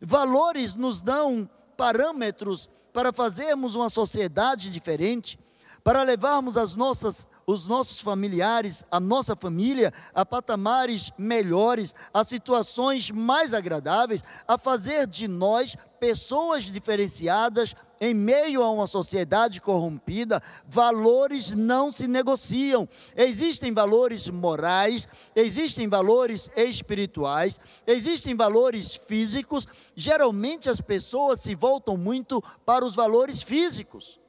Valores 0.00 0.74
nos 0.74 1.00
dão 1.00 1.48
parâmetros 1.76 2.68
para 2.94 3.12
fazermos 3.12 3.74
uma 3.74 3.90
sociedade 3.90 4.70
diferente, 4.70 5.36
para 5.82 6.04
levarmos 6.04 6.56
as 6.56 6.76
nossas, 6.76 7.28
os 7.44 7.66
nossos 7.66 8.00
familiares, 8.00 8.84
a 8.88 9.00
nossa 9.00 9.34
família 9.34 9.92
a 10.14 10.24
patamares 10.24 11.10
melhores, 11.18 11.92
a 12.14 12.22
situações 12.22 13.10
mais 13.10 13.52
agradáveis, 13.52 14.22
a 14.46 14.56
fazer 14.56 15.08
de 15.08 15.26
nós 15.26 15.76
pessoas 15.98 16.62
diferenciadas 16.62 17.74
em 18.04 18.12
meio 18.12 18.62
a 18.62 18.70
uma 18.70 18.86
sociedade 18.86 19.62
corrompida, 19.62 20.42
valores 20.68 21.54
não 21.54 21.90
se 21.90 22.06
negociam. 22.06 22.86
Existem 23.16 23.72
valores 23.72 24.28
morais, 24.28 25.08
existem 25.34 25.88
valores 25.88 26.50
espirituais, 26.54 27.58
existem 27.86 28.34
valores 28.34 28.94
físicos. 28.94 29.66
Geralmente 29.96 30.68
as 30.68 30.82
pessoas 30.82 31.40
se 31.40 31.54
voltam 31.54 31.96
muito 31.96 32.42
para 32.66 32.84
os 32.84 32.94
valores 32.94 33.42
físicos. 33.42 34.20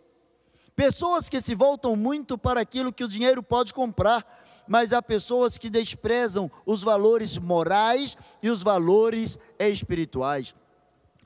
Pessoas 0.74 1.28
que 1.28 1.42
se 1.42 1.54
voltam 1.54 1.98
muito 1.98 2.38
para 2.38 2.62
aquilo 2.62 2.94
que 2.94 3.04
o 3.04 3.10
dinheiro 3.10 3.44
pode 3.44 3.74
comprar, 3.74 4.26
mas 4.68 4.94
há 4.94 5.02
pessoas 5.02 5.58
que 5.58 5.70
desprezam 5.70 6.50
os 6.66 6.82
valores 6.82 7.38
morais 7.38 8.18
e 8.42 8.50
os 8.50 8.64
valores 8.64 9.38
espirituais. 9.60 10.56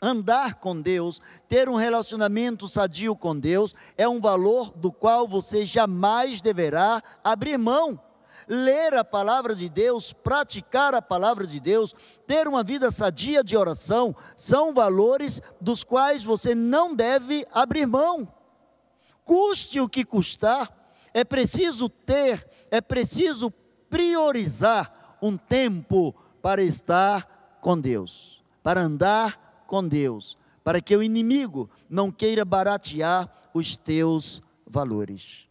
Andar 0.01 0.55
com 0.55 0.79
Deus, 0.79 1.21
ter 1.47 1.67
um 1.67 1.75
relacionamento 1.75 2.67
sadio 2.67 3.15
com 3.15 3.37
Deus, 3.37 3.75
é 3.97 4.07
um 4.07 4.21
valor 4.21 4.71
do 4.71 4.91
qual 4.91 5.27
você 5.27 5.65
jamais 5.65 6.41
deverá 6.41 7.03
abrir 7.23 7.57
mão. 7.57 7.99
Ler 8.47 8.93
a 8.93 9.03
palavra 9.03 9.53
de 9.53 9.67
Deus, 9.67 10.13
praticar 10.13 10.95
a 10.95 11.01
palavra 11.01 11.45
de 11.45 11.59
Deus, 11.59 11.93
ter 12.25 12.47
uma 12.47 12.63
vida 12.63 12.89
sadia 12.89 13.43
de 13.43 13.57
oração, 13.57 14.15
são 14.35 14.73
valores 14.73 15.41
dos 15.59 15.83
quais 15.83 16.23
você 16.23 16.55
não 16.55 16.95
deve 16.95 17.45
abrir 17.51 17.85
mão. 17.85 18.27
Custe 19.25 19.79
o 19.79 19.89
que 19.89 20.05
custar, 20.05 20.73
é 21.13 21.23
preciso 21.23 21.89
ter, 21.89 22.47
é 22.71 22.79
preciso 22.79 23.51
priorizar 23.89 25.17
um 25.21 25.35
tempo 25.35 26.15
para 26.41 26.61
estar 26.63 27.57
com 27.61 27.79
Deus, 27.79 28.41
para 28.63 28.81
andar 28.81 29.48
com 29.69 29.87
Deus, 29.87 30.35
para 30.63 30.81
que 30.81 30.97
o 30.97 31.03
inimigo 31.03 31.69
não 31.87 32.11
queira 32.11 32.43
baratear 32.43 33.31
os 33.53 33.75
teus 33.75 34.41
valores. 34.65 35.47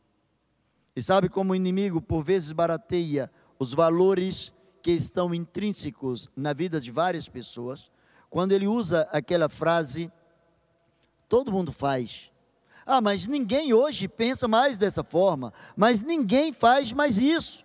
E 0.96 1.00
sabe 1.00 1.28
como 1.28 1.52
o 1.52 1.56
inimigo 1.56 2.02
por 2.02 2.24
vezes 2.24 2.50
barateia 2.50 3.30
os 3.60 3.72
valores 3.72 4.52
que 4.82 4.90
estão 4.90 5.32
intrínsecos 5.32 6.28
na 6.34 6.52
vida 6.52 6.80
de 6.80 6.90
várias 6.90 7.28
pessoas? 7.28 7.92
Quando 8.28 8.50
ele 8.50 8.66
usa 8.66 9.08
aquela 9.12 9.48
frase, 9.48 10.10
todo 11.28 11.52
mundo 11.52 11.70
faz. 11.70 12.32
Ah, 12.84 13.00
mas 13.00 13.24
ninguém 13.24 13.72
hoje 13.72 14.08
pensa 14.08 14.48
mais 14.48 14.76
dessa 14.76 15.04
forma, 15.04 15.52
mas 15.76 16.02
ninguém 16.02 16.52
faz 16.52 16.90
mais 16.90 17.18
isso. 17.18 17.64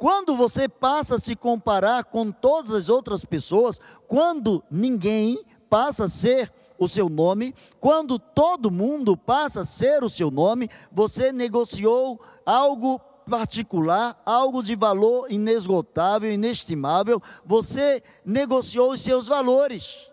Quando 0.00 0.34
você 0.34 0.66
passa 0.66 1.16
a 1.16 1.18
se 1.18 1.36
comparar 1.36 2.04
com 2.04 2.32
todas 2.32 2.72
as 2.72 2.88
outras 2.88 3.22
pessoas, 3.22 3.78
quando 4.08 4.64
ninguém 4.70 5.44
passa 5.68 6.06
a 6.06 6.08
ser 6.08 6.50
o 6.78 6.88
seu 6.88 7.10
nome, 7.10 7.54
quando 7.78 8.18
todo 8.18 8.70
mundo 8.70 9.14
passa 9.14 9.60
a 9.60 9.64
ser 9.66 10.02
o 10.02 10.08
seu 10.08 10.30
nome, 10.30 10.70
você 10.90 11.32
negociou 11.32 12.18
algo 12.46 12.98
particular, 13.28 14.18
algo 14.24 14.62
de 14.62 14.74
valor 14.74 15.30
inesgotável, 15.30 16.32
inestimável, 16.32 17.22
você 17.44 18.02
negociou 18.24 18.92
os 18.92 19.02
seus 19.02 19.26
valores. 19.26 20.08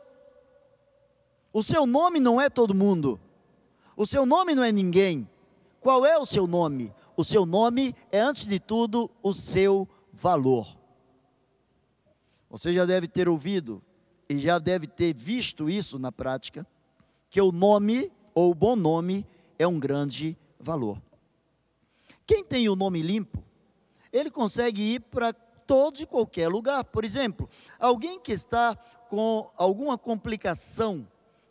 O 1.54 1.64
seu 1.64 1.86
nome 1.86 2.20
não 2.20 2.42
é 2.42 2.50
todo 2.50 2.76
mundo. 2.76 3.18
O 3.96 4.06
seu 4.06 4.26
nome 4.26 4.54
não 4.54 4.66
é 4.66 4.72
ninguém. 4.74 5.30
Qual 5.80 6.06
é 6.06 6.18
o 6.18 6.26
seu 6.26 6.46
nome? 6.46 6.94
O 7.18 7.24
seu 7.24 7.48
nome 7.48 7.96
é, 8.12 8.20
antes 8.20 8.46
de 8.46 8.60
tudo, 8.60 9.10
o 9.24 9.34
seu 9.34 9.90
valor. 10.14 10.78
Você 12.48 12.72
já 12.72 12.86
deve 12.86 13.08
ter 13.08 13.28
ouvido 13.28 13.82
e 14.30 14.40
já 14.40 14.60
deve 14.60 14.86
ter 14.86 15.16
visto 15.16 15.68
isso 15.68 15.98
na 15.98 16.12
prática, 16.12 16.66
que 17.30 17.42
o 17.42 17.52
nome, 17.52 18.12
ou 18.36 18.52
o 18.52 18.56
bom 18.56 18.76
nome, 18.76 19.26
é 19.58 19.68
um 19.68 19.80
grande 19.80 20.38
valor. 20.60 21.02
Quem 22.26 22.44
tem 22.44 22.70
o 22.70 22.76
nome 22.76 23.02
limpo, 23.02 23.44
ele 24.14 24.30
consegue 24.30 24.82
ir 24.82 25.00
para 25.00 25.34
todo 25.34 26.00
e 26.00 26.06
qualquer 26.06 26.50
lugar. 26.50 26.84
Por 26.84 27.04
exemplo, 27.04 27.50
alguém 27.80 28.20
que 28.20 28.32
está 28.32 28.76
com 29.10 29.50
alguma 29.58 29.98
complicação 29.98 31.08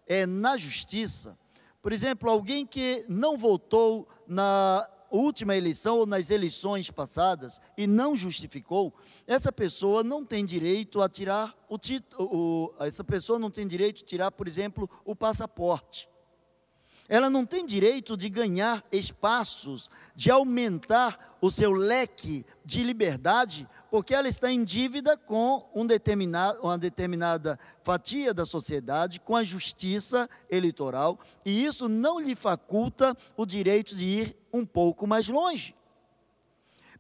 é, 0.06 0.26
na 0.26 0.56
justiça, 0.56 1.36
por 1.82 1.92
exemplo, 1.92 2.30
alguém 2.30 2.64
que 2.64 3.04
não 3.08 3.36
votou 3.36 4.06
na 4.26 4.88
última 5.16 5.56
eleição 5.56 5.98
ou 5.98 6.06
nas 6.06 6.30
eleições 6.30 6.90
passadas 6.90 7.60
e 7.76 7.86
não 7.86 8.16
justificou, 8.16 8.94
essa 9.26 9.50
pessoa 9.50 10.04
não 10.04 10.24
tem 10.24 10.44
direito 10.44 11.00
a 11.00 11.08
tirar 11.08 11.54
o 11.68 11.78
título, 11.78 12.74
essa 12.78 13.02
pessoa 13.02 13.38
não 13.38 13.50
tem 13.50 13.66
direito 13.66 13.98
de 13.98 14.04
tirar, 14.04 14.30
por 14.30 14.46
exemplo, 14.46 14.88
o 15.04 15.16
passaporte. 15.16 16.08
Ela 17.08 17.30
não 17.30 17.46
tem 17.46 17.64
direito 17.64 18.16
de 18.16 18.28
ganhar 18.28 18.82
espaços, 18.90 19.88
de 20.14 20.30
aumentar 20.30 21.36
o 21.40 21.50
seu 21.50 21.72
leque 21.72 22.44
de 22.64 22.82
liberdade, 22.82 23.68
porque 23.90 24.14
ela 24.14 24.28
está 24.28 24.50
em 24.50 24.64
dívida 24.64 25.16
com 25.16 25.68
um 25.74 25.86
uma 26.62 26.76
determinada 26.76 27.58
fatia 27.82 28.34
da 28.34 28.44
sociedade, 28.44 29.20
com 29.20 29.36
a 29.36 29.44
justiça 29.44 30.28
eleitoral, 30.50 31.18
e 31.44 31.64
isso 31.64 31.88
não 31.88 32.18
lhe 32.18 32.34
faculta 32.34 33.16
o 33.36 33.46
direito 33.46 33.94
de 33.94 34.04
ir 34.04 34.36
um 34.52 34.66
pouco 34.66 35.06
mais 35.06 35.28
longe. 35.28 35.74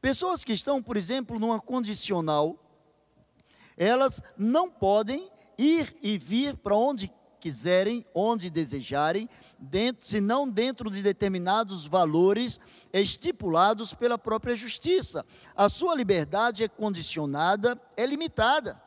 Pessoas 0.00 0.44
que 0.44 0.52
estão, 0.52 0.82
por 0.82 0.96
exemplo, 0.96 1.38
numa 1.38 1.60
condicional, 1.60 2.56
elas 3.76 4.22
não 4.36 4.70
podem 4.70 5.28
ir 5.58 5.96
e 6.02 6.16
vir 6.18 6.56
para 6.56 6.76
onde 6.76 7.10
quiserem, 7.40 8.04
onde 8.14 8.50
desejarem, 8.50 9.28
dentro, 9.58 10.06
se 10.06 10.20
não 10.20 10.48
dentro 10.48 10.90
de 10.90 11.02
determinados 11.02 11.86
valores 11.86 12.60
estipulados 12.92 13.94
pela 13.94 14.18
própria 14.18 14.56
justiça. 14.56 15.24
A 15.54 15.68
sua 15.68 15.94
liberdade 15.94 16.64
é 16.64 16.68
condicionada, 16.68 17.80
é 17.96 18.04
limitada. 18.04 18.80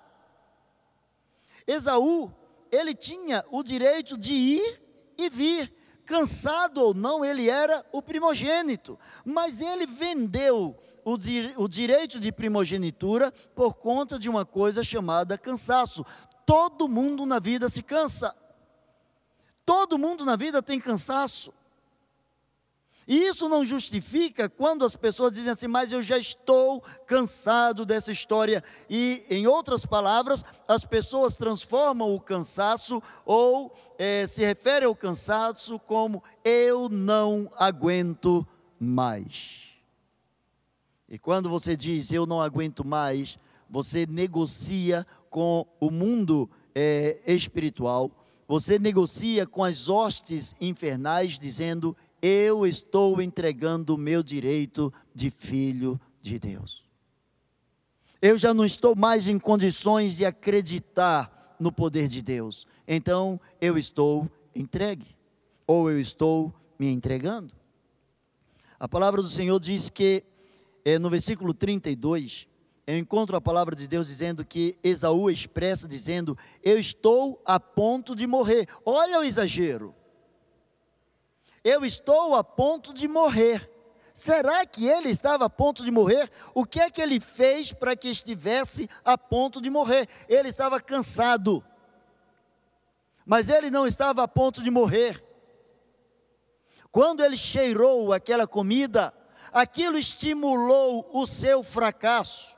Esaú, 1.65 2.31
ele 2.71 2.93
tinha 2.93 3.43
o 3.51 3.63
direito 3.63 4.17
de 4.17 4.33
ir 4.33 4.81
e 5.17 5.29
vir, 5.29 5.73
cansado 6.05 6.81
ou 6.81 6.93
não, 6.93 7.23
ele 7.23 7.49
era 7.49 7.85
o 7.91 8.01
primogênito, 8.01 8.97
mas 9.23 9.61
ele 9.61 9.85
vendeu 9.85 10.75
o, 11.03 11.17
di 11.17 11.51
o 11.57 11.67
direito 11.67 12.19
de 12.19 12.31
primogenitura 12.31 13.31
por 13.55 13.75
conta 13.75 14.17
de 14.17 14.29
uma 14.29 14.45
coisa 14.45 14.83
chamada 14.83 15.37
cansaço. 15.37 16.05
Todo 16.49 16.87
mundo 16.87 17.27
na 17.27 17.37
vida 17.37 17.69
se 17.69 17.83
cansa. 17.83 18.35
Todo 19.63 19.99
mundo 19.99 20.25
na 20.25 20.35
vida 20.35 20.63
tem 20.63 20.79
cansaço. 20.79 21.53
E 23.07 23.27
isso 23.27 23.47
não 23.47 23.63
justifica 23.63 24.49
quando 24.49 24.83
as 24.83 24.95
pessoas 24.95 25.31
dizem 25.31 25.51
assim, 25.51 25.67
mas 25.67 25.91
eu 25.91 26.01
já 26.01 26.17
estou 26.17 26.81
cansado 27.05 27.85
dessa 27.85 28.11
história. 28.11 28.63
E, 28.89 29.23
em 29.29 29.45
outras 29.45 29.85
palavras, 29.85 30.43
as 30.67 30.83
pessoas 30.83 31.35
transformam 31.35 32.15
o 32.15 32.19
cansaço 32.19 32.99
ou 33.23 33.71
é, 33.99 34.25
se 34.25 34.43
referem 34.43 34.87
ao 34.87 34.95
cansaço 34.95 35.77
como 35.77 36.23
eu 36.43 36.89
não 36.89 37.51
aguento 37.57 38.43
mais. 38.79 39.67
E 41.07 41.19
quando 41.19 41.47
você 41.47 41.77
diz 41.77 42.11
eu 42.11 42.25
não 42.25 42.41
aguento 42.41 42.83
mais, 42.83 43.37
você 43.69 44.05
negocia 44.05 45.05
com 45.29 45.65
o 45.79 45.91
mundo 45.91 46.49
é, 46.73 47.21
espiritual 47.27 48.11
você 48.49 48.79
negocia 48.79 49.45
com 49.45 49.63
as 49.63 49.89
hostes 49.89 50.55
infernais, 50.59 51.37
dizendo: 51.37 51.95
Eu 52.19 52.65
estou 52.65 53.21
entregando 53.21 53.93
o 53.93 53.97
meu 53.97 54.23
direito 54.23 54.91
de 55.13 55.29
filho 55.29 56.01
de 56.19 56.39
Deus. 56.39 56.83
Eu 58.19 58.39
já 58.39 58.51
não 58.51 58.65
estou 58.65 58.95
mais 58.95 59.27
em 59.27 59.37
condições 59.37 60.17
de 60.17 60.25
acreditar 60.25 61.55
no 61.59 61.71
poder 61.71 62.07
de 62.07 62.23
Deus. 62.23 62.65
Então 62.87 63.39
eu 63.61 63.77
estou 63.77 64.27
entregue, 64.55 65.15
ou 65.67 65.91
eu 65.91 66.01
estou 66.01 66.51
me 66.79 66.91
entregando. 66.91 67.53
A 68.79 68.87
palavra 68.87 69.21
do 69.21 69.29
Senhor 69.29 69.59
diz 69.59 69.91
que, 69.91 70.23
é, 70.83 70.97
no 70.97 71.11
versículo 71.11 71.53
32, 71.53 72.47
eu 72.89 72.97
encontro 72.97 73.37
a 73.37 73.41
palavra 73.41 73.75
de 73.75 73.87
Deus 73.87 74.07
dizendo 74.07 74.43
que 74.43 74.75
Esaú 74.83 75.29
expressa 75.29 75.87
dizendo: 75.87 76.35
Eu 76.63 76.79
estou 76.79 77.39
a 77.45 77.59
ponto 77.59 78.15
de 78.15 78.25
morrer. 78.25 78.67
Olha 78.83 79.19
o 79.19 79.23
exagero. 79.23 79.93
Eu 81.63 81.85
estou 81.85 82.33
a 82.33 82.43
ponto 82.43 82.91
de 82.91 83.07
morrer. 83.07 83.69
Será 84.11 84.65
que 84.65 84.87
ele 84.87 85.11
estava 85.11 85.45
a 85.45 85.49
ponto 85.51 85.85
de 85.85 85.91
morrer? 85.91 86.31
O 86.55 86.65
que 86.65 86.79
é 86.79 86.89
que 86.89 86.99
ele 86.99 87.19
fez 87.19 87.71
para 87.71 87.95
que 87.95 88.07
estivesse 88.07 88.89
a 89.05 89.15
ponto 89.15 89.61
de 89.61 89.69
morrer? 89.69 90.09
Ele 90.27 90.49
estava 90.49 90.81
cansado. 90.81 91.63
Mas 93.23 93.49
ele 93.49 93.69
não 93.69 93.85
estava 93.85 94.23
a 94.23 94.27
ponto 94.27 94.63
de 94.63 94.71
morrer. 94.71 95.23
Quando 96.91 97.23
ele 97.23 97.37
cheirou 97.37 98.11
aquela 98.13 98.47
comida, 98.47 99.13
aquilo 99.53 99.95
estimulou 99.95 101.07
o 101.13 101.27
seu 101.27 101.61
fracasso 101.61 102.57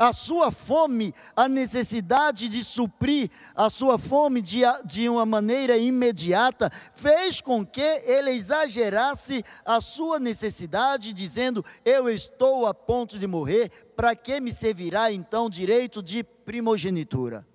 a 0.00 0.14
sua 0.14 0.50
fome, 0.50 1.14
a 1.36 1.46
necessidade 1.46 2.48
de 2.48 2.64
suprir 2.64 3.30
a 3.54 3.68
sua 3.68 3.98
fome 3.98 4.40
de, 4.40 4.62
de 4.86 5.06
uma 5.10 5.26
maneira 5.26 5.76
imediata, 5.76 6.72
fez 6.94 7.42
com 7.42 7.66
que 7.66 7.82
ele 7.82 8.30
exagerasse 8.30 9.44
a 9.62 9.78
sua 9.78 10.18
necessidade, 10.18 11.12
dizendo: 11.12 11.62
Eu 11.84 12.08
estou 12.08 12.64
a 12.64 12.72
ponto 12.72 13.18
de 13.18 13.26
morrer, 13.26 13.70
para 13.94 14.16
que 14.16 14.40
me 14.40 14.50
servirá 14.50 15.12
então 15.12 15.50
direito 15.50 16.02
de 16.02 16.24
primogenitura? 16.24 17.46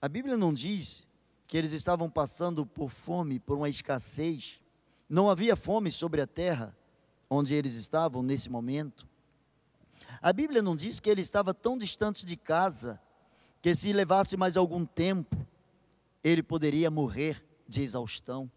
A 0.00 0.08
Bíblia 0.08 0.36
não 0.36 0.54
diz 0.54 1.04
que 1.48 1.58
eles 1.58 1.72
estavam 1.72 2.08
passando 2.08 2.64
por 2.64 2.88
fome, 2.88 3.40
por 3.40 3.56
uma 3.56 3.68
escassez. 3.68 4.60
Não 5.08 5.28
havia 5.28 5.56
fome 5.56 5.90
sobre 5.90 6.20
a 6.20 6.26
terra 6.26 6.72
onde 7.28 7.52
eles 7.52 7.74
estavam 7.74 8.22
nesse 8.22 8.48
momento. 8.48 9.10
A 10.20 10.32
Bíblia 10.32 10.62
não 10.62 10.76
diz 10.76 11.00
que 11.00 11.10
ele 11.10 11.20
estava 11.20 11.52
tão 11.52 11.76
distante 11.76 12.24
de 12.24 12.36
casa 12.36 13.00
que 13.60 13.74
se 13.74 13.92
levasse 13.92 14.36
mais 14.36 14.56
algum 14.56 14.84
tempo, 14.84 15.36
ele 16.22 16.42
poderia 16.42 16.90
morrer 16.90 17.44
de 17.68 17.82
exaustão. 17.82 18.50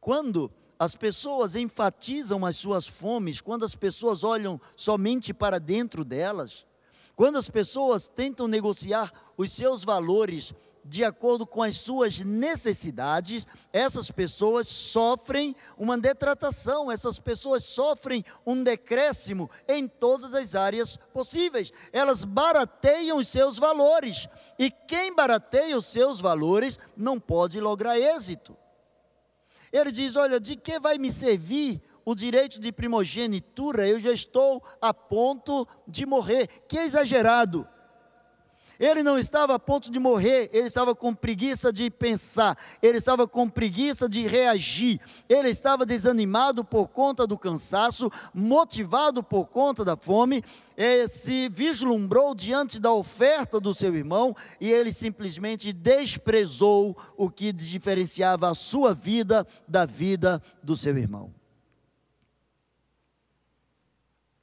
Quando 0.00 0.50
as 0.78 0.94
pessoas 0.94 1.54
enfatizam 1.54 2.44
as 2.44 2.56
suas 2.56 2.86
fomes, 2.86 3.40
quando 3.40 3.64
as 3.64 3.74
pessoas 3.74 4.24
olham 4.24 4.60
somente 4.76 5.32
para 5.32 5.58
dentro 5.58 6.04
delas, 6.04 6.66
quando 7.14 7.36
as 7.36 7.48
pessoas 7.48 8.08
tentam 8.08 8.48
negociar 8.48 9.12
os 9.36 9.52
seus 9.52 9.84
valores 9.84 10.52
de 10.84 11.02
acordo 11.02 11.46
com 11.46 11.62
as 11.62 11.76
suas 11.76 12.18
necessidades, 12.18 13.46
essas 13.72 14.10
pessoas 14.10 14.68
sofrem 14.68 15.56
uma 15.78 15.96
detratação, 15.96 16.90
essas 16.90 17.18
pessoas 17.18 17.64
sofrem 17.64 18.24
um 18.44 18.62
decréscimo 18.62 19.50
em 19.66 19.88
todas 19.88 20.34
as 20.34 20.54
áreas 20.54 20.96
possíveis. 21.12 21.72
Elas 21.92 22.24
barateiam 22.24 23.16
os 23.16 23.28
seus 23.28 23.58
valores, 23.58 24.28
e 24.58 24.70
quem 24.70 25.14
barateia 25.14 25.76
os 25.76 25.86
seus 25.86 26.20
valores 26.20 26.78
não 26.96 27.18
pode 27.18 27.58
lograr 27.60 27.98
êxito. 27.98 28.56
Ele 29.72 29.90
diz: 29.90 30.14
Olha, 30.14 30.38
de 30.38 30.54
que 30.54 30.78
vai 30.78 30.98
me 30.98 31.10
servir 31.10 31.82
o 32.04 32.14
direito 32.14 32.60
de 32.60 32.70
primogenitura? 32.70 33.88
Eu 33.88 33.98
já 33.98 34.12
estou 34.12 34.62
a 34.80 34.94
ponto 34.94 35.66
de 35.88 36.06
morrer. 36.06 36.46
Que 36.68 36.78
exagerado. 36.78 37.66
Ele 38.78 39.02
não 39.02 39.18
estava 39.18 39.54
a 39.54 39.58
ponto 39.58 39.90
de 39.90 40.00
morrer, 40.00 40.50
ele 40.52 40.66
estava 40.66 40.94
com 40.94 41.14
preguiça 41.14 41.72
de 41.72 41.90
pensar, 41.90 42.58
ele 42.82 42.98
estava 42.98 43.26
com 43.26 43.48
preguiça 43.48 44.08
de 44.08 44.26
reagir, 44.26 45.00
ele 45.28 45.48
estava 45.48 45.86
desanimado 45.86 46.64
por 46.64 46.88
conta 46.88 47.26
do 47.26 47.38
cansaço, 47.38 48.10
motivado 48.32 49.22
por 49.22 49.46
conta 49.46 49.84
da 49.84 49.96
fome, 49.96 50.42
se 51.08 51.48
vislumbrou 51.48 52.34
diante 52.34 52.80
da 52.80 52.92
oferta 52.92 53.60
do 53.60 53.72
seu 53.72 53.94
irmão 53.94 54.34
e 54.60 54.70
ele 54.70 54.92
simplesmente 54.92 55.72
desprezou 55.72 56.96
o 57.16 57.30
que 57.30 57.52
diferenciava 57.52 58.50
a 58.50 58.54
sua 58.54 58.92
vida 58.92 59.46
da 59.68 59.86
vida 59.86 60.42
do 60.62 60.76
seu 60.76 60.96
irmão. 60.98 61.32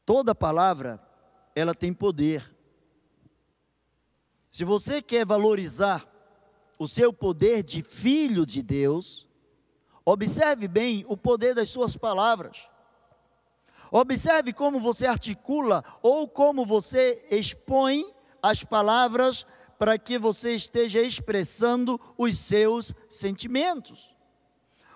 Toda 0.05 0.33
palavra, 0.33 1.01
ela 1.55 1.73
tem 1.73 1.93
poder 1.93 2.53
se 4.51 4.65
você 4.65 5.01
quer 5.01 5.25
valorizar 5.25 6.05
o 6.77 6.85
seu 6.85 7.13
poder 7.13 7.63
de 7.63 7.81
filho 7.81 8.45
de 8.45 8.61
Deus, 8.61 9.25
observe 10.05 10.67
bem 10.67 11.05
o 11.07 11.15
poder 11.15 11.55
das 11.55 11.69
suas 11.69 11.95
palavras. 11.95 12.67
Observe 13.89 14.51
como 14.51 14.79
você 14.79 15.07
articula 15.07 15.83
ou 16.01 16.27
como 16.27 16.65
você 16.65 17.25
expõe 17.31 18.05
as 18.43 18.61
palavras 18.61 19.45
para 19.79 19.97
que 19.97 20.19
você 20.19 20.51
esteja 20.51 21.01
expressando 21.01 21.99
os 22.17 22.37
seus 22.37 22.93
sentimentos. 23.09 24.13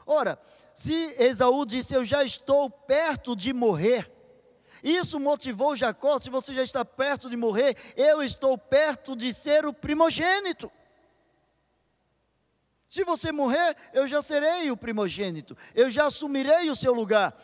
Ora, 0.05 0.37
se 0.73 0.93
Esaú 1.17 1.65
disse: 1.65 1.93
Eu 1.93 2.03
já 2.03 2.23
estou 2.23 2.69
perto 2.69 3.35
de 3.35 3.53
morrer, 3.53 4.11
Isso 4.83 5.19
motivou 5.19 5.75
Jacó. 5.75 6.19
Se 6.19 6.29
você 6.29 6.53
já 6.53 6.63
está 6.63 6.83
perto 6.83 7.29
de 7.29 7.38
morrer, 7.38 7.75
eu 7.95 8.21
estou 8.21 8.57
perto 8.57 9.15
de 9.15 9.33
ser 9.33 9.65
o 9.65 9.73
primogênito. 9.73 10.71
Se 12.88 13.03
você 13.03 13.31
morrer, 13.31 13.75
eu 13.93 14.07
já 14.07 14.21
serei 14.21 14.71
o 14.71 14.77
primogênito, 14.77 15.57
eu 15.73 15.89
já 15.89 16.05
assumirei 16.05 16.69
o 16.69 16.75
seu 16.75 16.93
lugar. 16.93 17.35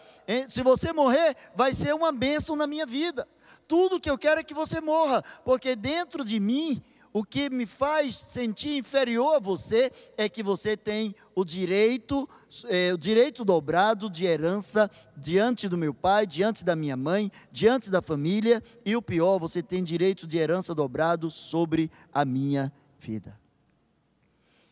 Se 0.48 0.62
você 0.62 0.94
morrer, 0.94 1.36
vai 1.56 1.74
ser 1.74 1.94
uma 1.94 2.12
bênção 2.12 2.56
na 2.56 2.66
minha 2.66 2.86
vida. 2.86 3.28
Tudo 3.68 4.00
que 4.00 4.10
eu 4.10 4.18
quero 4.18 4.40
é 4.40 4.44
que 4.44 4.54
você 4.54 4.80
morra, 4.80 5.24
porque 5.44 5.76
dentro 5.76 6.24
de 6.24 6.40
mim 6.40 6.82
o 7.14 7.24
que 7.24 7.50
me 7.50 7.66
faz 7.66 8.16
sentir 8.16 8.78
inferior 8.78 9.36
a 9.36 9.40
você 9.40 9.92
é 10.16 10.30
que 10.30 10.42
você 10.42 10.78
tem 10.78 11.14
o 11.36 11.44
direito, 11.44 12.28
é, 12.70 12.94
o 12.94 12.98
direito 12.98 13.44
dobrado 13.44 14.10
de 14.10 14.26
herança 14.26 14.90
diante 15.18 15.68
do 15.68 15.78
meu 15.78 15.94
pai, 15.94 16.26
diante 16.26 16.64
da 16.64 16.76
minha 16.76 16.96
mãe, 16.96 17.30
diante 17.52 17.90
da 17.90 18.02
família, 18.02 18.64
e 18.86 18.96
o 18.96 19.02
pior, 19.02 19.40
você 19.40 19.62
tem 19.62 19.84
direito 19.84 20.26
de 20.26 20.38
herança 20.38 20.74
dobrado 20.74 21.30
sobre 21.30 21.92
a 22.14 22.24
minha 22.24 22.72
vida. 22.98 23.38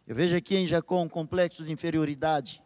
Eu 0.07 0.15
vejo 0.15 0.35
aqui 0.35 0.55
em 0.55 0.67
Jacó 0.67 1.01
um 1.01 1.09
complexo 1.09 1.63
de 1.63 1.71
inferioridade, 1.71 2.63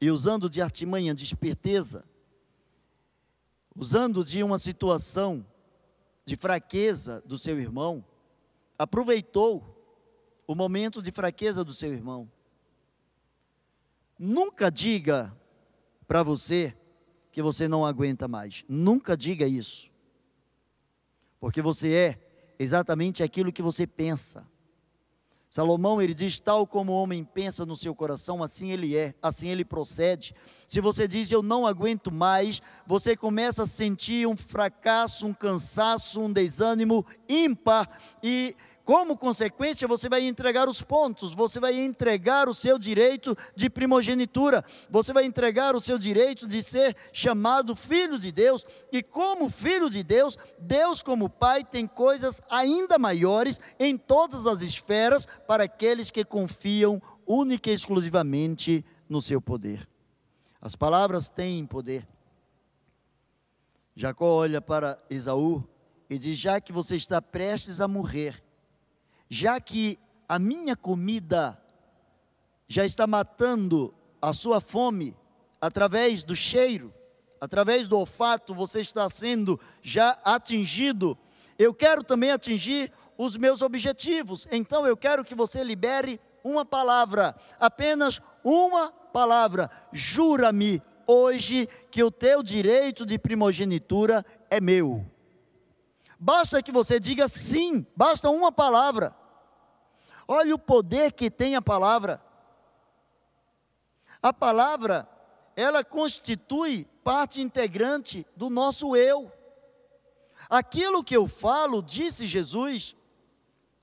e 0.00 0.10
usando 0.10 0.50
de 0.50 0.60
artimanha, 0.60 1.14
de 1.14 1.24
esperteza, 1.24 2.04
usando 3.74 4.24
de 4.24 4.42
uma 4.42 4.58
situação 4.58 5.46
de 6.24 6.36
fraqueza 6.36 7.22
do 7.24 7.36
seu 7.38 7.58
irmão, 7.58 8.04
aproveitou 8.78 9.72
o 10.46 10.54
momento 10.54 11.00
de 11.02 11.10
fraqueza 11.10 11.64
do 11.64 11.72
seu 11.72 11.92
irmão. 11.92 12.30
Nunca 14.18 14.70
diga 14.70 15.36
para 16.06 16.22
você 16.22 16.76
que 17.30 17.42
você 17.42 17.66
não 17.66 17.84
aguenta 17.84 18.28
mais. 18.28 18.64
Nunca 18.68 19.16
diga 19.16 19.46
isso. 19.46 19.90
Porque 21.40 21.62
você 21.62 21.92
é 21.92 22.54
exatamente 22.58 23.22
aquilo 23.22 23.52
que 23.52 23.62
você 23.62 23.86
pensa. 23.86 24.46
Salomão 25.52 26.00
ele 26.00 26.14
diz: 26.14 26.38
tal 26.38 26.66
como 26.66 26.92
o 26.92 26.94
homem 26.94 27.22
pensa 27.22 27.66
no 27.66 27.76
seu 27.76 27.94
coração, 27.94 28.42
assim 28.42 28.70
ele 28.70 28.96
é, 28.96 29.14
assim 29.20 29.48
ele 29.48 29.66
procede. 29.66 30.34
Se 30.66 30.80
você 30.80 31.06
diz 31.06 31.30
eu 31.30 31.42
não 31.42 31.66
aguento 31.66 32.10
mais, 32.10 32.62
você 32.86 33.14
começa 33.14 33.64
a 33.64 33.66
sentir 33.66 34.26
um 34.26 34.34
fracasso, 34.34 35.26
um 35.26 35.34
cansaço, 35.34 36.22
um 36.22 36.32
desânimo 36.32 37.04
ímpar 37.28 37.86
e 38.22 38.56
como 38.84 39.16
consequência, 39.16 39.86
você 39.86 40.08
vai 40.08 40.26
entregar 40.26 40.68
os 40.68 40.82
pontos, 40.82 41.34
você 41.34 41.60
vai 41.60 41.78
entregar 41.78 42.48
o 42.48 42.54
seu 42.54 42.78
direito 42.78 43.36
de 43.54 43.70
primogenitura, 43.70 44.64
você 44.90 45.12
vai 45.12 45.24
entregar 45.24 45.76
o 45.76 45.80
seu 45.80 45.96
direito 45.96 46.48
de 46.48 46.62
ser 46.62 46.96
chamado 47.12 47.76
filho 47.76 48.18
de 48.18 48.32
Deus, 48.32 48.66
e 48.90 49.02
como 49.02 49.48
filho 49.48 49.88
de 49.88 50.02
Deus, 50.02 50.36
Deus, 50.58 51.02
como 51.02 51.30
Pai, 51.30 51.62
tem 51.64 51.86
coisas 51.86 52.40
ainda 52.50 52.98
maiores 52.98 53.60
em 53.78 53.96
todas 53.96 54.46
as 54.46 54.62
esferas 54.62 55.26
para 55.46 55.64
aqueles 55.64 56.10
que 56.10 56.24
confiam 56.24 57.00
única 57.26 57.70
e 57.70 57.74
exclusivamente 57.74 58.84
no 59.08 59.22
seu 59.22 59.40
poder. 59.40 59.88
As 60.60 60.74
palavras 60.74 61.28
têm 61.28 61.66
poder. 61.66 62.06
Jacó 63.94 64.26
olha 64.26 64.60
para 64.60 64.98
Esaú 65.10 65.62
e 66.08 66.18
diz: 66.18 66.38
Já 66.38 66.60
que 66.60 66.72
você 66.72 66.96
está 66.96 67.20
prestes 67.20 67.80
a 67.80 67.86
morrer, 67.86 68.42
já 69.32 69.58
que 69.58 69.98
a 70.28 70.38
minha 70.38 70.76
comida 70.76 71.58
já 72.68 72.84
está 72.84 73.06
matando 73.06 73.94
a 74.20 74.34
sua 74.34 74.60
fome 74.60 75.16
através 75.58 76.22
do 76.22 76.36
cheiro, 76.36 76.92
através 77.40 77.88
do 77.88 77.96
olfato, 77.96 78.54
você 78.54 78.82
está 78.82 79.08
sendo 79.08 79.58
já 79.80 80.18
atingido. 80.22 81.16
Eu 81.58 81.72
quero 81.72 82.04
também 82.04 82.30
atingir 82.30 82.92
os 83.16 83.34
meus 83.38 83.62
objetivos. 83.62 84.46
Então 84.52 84.86
eu 84.86 84.98
quero 84.98 85.24
que 85.24 85.34
você 85.34 85.64
libere 85.64 86.20
uma 86.44 86.62
palavra, 86.62 87.34
apenas 87.58 88.20
uma 88.44 88.92
palavra. 88.92 89.70
Jura-me 89.94 90.82
hoje 91.06 91.66
que 91.90 92.04
o 92.04 92.10
teu 92.10 92.42
direito 92.42 93.06
de 93.06 93.18
primogenitura 93.18 94.26
é 94.50 94.60
meu. 94.60 95.06
Basta 96.20 96.62
que 96.62 96.70
você 96.70 97.00
diga 97.00 97.26
sim, 97.28 97.86
basta 97.96 98.28
uma 98.28 98.52
palavra. 98.52 99.21
Olha 100.26 100.54
o 100.54 100.58
poder 100.58 101.12
que 101.12 101.30
tem 101.30 101.56
a 101.56 101.62
palavra. 101.62 102.22
A 104.22 104.32
palavra, 104.32 105.08
ela 105.56 105.82
constitui 105.84 106.84
parte 107.02 107.40
integrante 107.40 108.26
do 108.36 108.48
nosso 108.48 108.94
eu. 108.94 109.30
Aquilo 110.48 111.02
que 111.02 111.16
eu 111.16 111.26
falo, 111.26 111.82
disse 111.82 112.26
Jesus, 112.26 112.96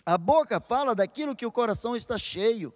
a 0.05 0.17
boca 0.17 0.59
fala 0.59 0.95
daquilo 0.95 1.35
que 1.35 1.45
o 1.45 1.51
coração 1.51 1.95
está 1.95 2.17
cheio. 2.17 2.73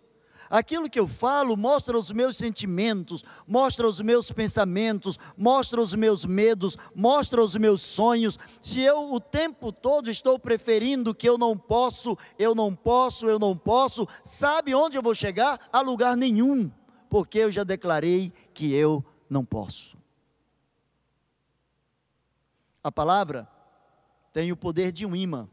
Aquilo 0.54 0.88
que 0.88 1.00
eu 1.00 1.08
falo 1.08 1.58
mostra 1.58 1.98
os 1.98 2.12
meus 2.12 2.38
sentimentos, 2.38 3.26
mostra 3.48 3.88
os 3.88 4.00
meus 4.00 4.32
pensamentos, 4.32 5.18
mostra 5.36 5.82
os 5.82 5.96
meus 5.96 6.26
medos, 6.26 6.78
mostra 6.94 7.44
os 7.44 7.56
meus 7.56 7.82
sonhos. 7.82 8.38
Se 8.62 8.80
eu 8.80 9.12
o 9.12 9.20
tempo 9.20 9.72
todo 9.72 10.12
estou 10.12 10.38
preferindo 10.38 11.16
que 11.16 11.28
eu 11.28 11.39
não 11.39 11.58
posso, 11.58 12.16
eu 12.38 12.54
não 12.54 12.76
posso, 12.76 13.28
eu 13.28 13.39
não 13.39 13.58
posso, 13.58 14.08
sabe 14.22 14.76
onde 14.76 14.96
eu 14.96 15.02
vou 15.02 15.16
chegar? 15.16 15.60
A 15.74 15.82
lugar 15.82 16.16
nenhum, 16.16 16.72
porque 17.10 17.39
eu 17.39 17.52
já 17.52 17.63
declarei 17.63 18.32
que 18.54 18.76
eu 18.76 19.04
não 19.28 19.44
posso. 19.44 19.98
A 22.84 22.92
palavra 22.92 23.50
tem 24.32 24.52
o 24.52 24.56
poder 24.56 24.92
de 24.92 25.04
um 25.04 25.16
imã. 25.16 25.50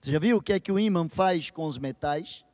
Você 0.00 0.10
já 0.10 0.18
viu 0.18 0.38
o 0.38 0.42
que 0.42 0.54
é 0.54 0.58
que 0.58 0.72
o 0.72 0.78
imã 0.78 1.06
faz 1.06 1.50
com 1.50 1.66
os 1.66 1.76
metais? 1.76 2.46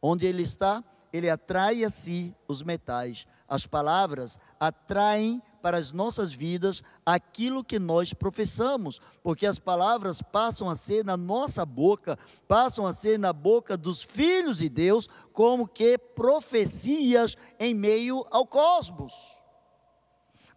Onde 0.00 0.26
ele 0.26 0.42
está, 0.42 0.82
ele 1.12 1.28
atrai 1.28 1.84
a 1.84 1.90
si 1.90 2.34
os 2.46 2.62
metais. 2.62 3.26
As 3.48 3.66
palavras 3.66 4.38
atraem 4.60 5.42
para 5.60 5.76
as 5.76 5.92
nossas 5.92 6.32
vidas 6.32 6.82
aquilo 7.04 7.64
que 7.64 7.78
nós 7.78 8.12
professamos, 8.12 9.00
porque 9.22 9.46
as 9.46 9.58
palavras 9.58 10.22
passam 10.22 10.70
a 10.70 10.76
ser 10.76 11.04
na 11.04 11.16
nossa 11.16 11.66
boca, 11.66 12.18
passam 12.46 12.86
a 12.86 12.92
ser 12.92 13.18
na 13.18 13.32
boca 13.32 13.76
dos 13.76 14.02
filhos 14.02 14.58
de 14.58 14.68
Deus, 14.68 15.08
como 15.32 15.66
que 15.66 15.98
profecias 15.98 17.36
em 17.58 17.74
meio 17.74 18.24
ao 18.30 18.46
cosmos. 18.46 19.36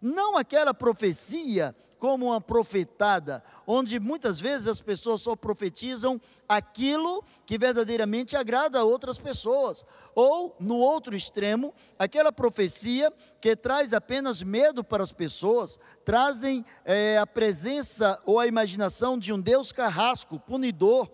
Não 0.00 0.36
aquela 0.36 0.74
profecia 0.74 1.74
como 2.02 2.26
uma 2.26 2.40
profetada, 2.40 3.44
onde 3.64 4.00
muitas 4.00 4.40
vezes 4.40 4.66
as 4.66 4.80
pessoas 4.80 5.20
só 5.20 5.36
profetizam 5.36 6.20
aquilo 6.48 7.22
que 7.46 7.56
verdadeiramente 7.56 8.36
agrada 8.36 8.80
a 8.80 8.82
outras 8.82 9.18
pessoas, 9.18 9.84
ou 10.12 10.56
no 10.58 10.78
outro 10.78 11.14
extremo, 11.14 11.72
aquela 11.96 12.32
profecia 12.32 13.08
que 13.40 13.54
traz 13.54 13.94
apenas 13.94 14.42
medo 14.42 14.82
para 14.82 15.04
as 15.04 15.12
pessoas, 15.12 15.78
trazem 16.04 16.64
é, 16.84 17.18
a 17.18 17.26
presença 17.26 18.20
ou 18.26 18.40
a 18.40 18.48
imaginação 18.48 19.16
de 19.16 19.32
um 19.32 19.40
Deus 19.40 19.70
carrasco, 19.70 20.40
punidor, 20.40 21.08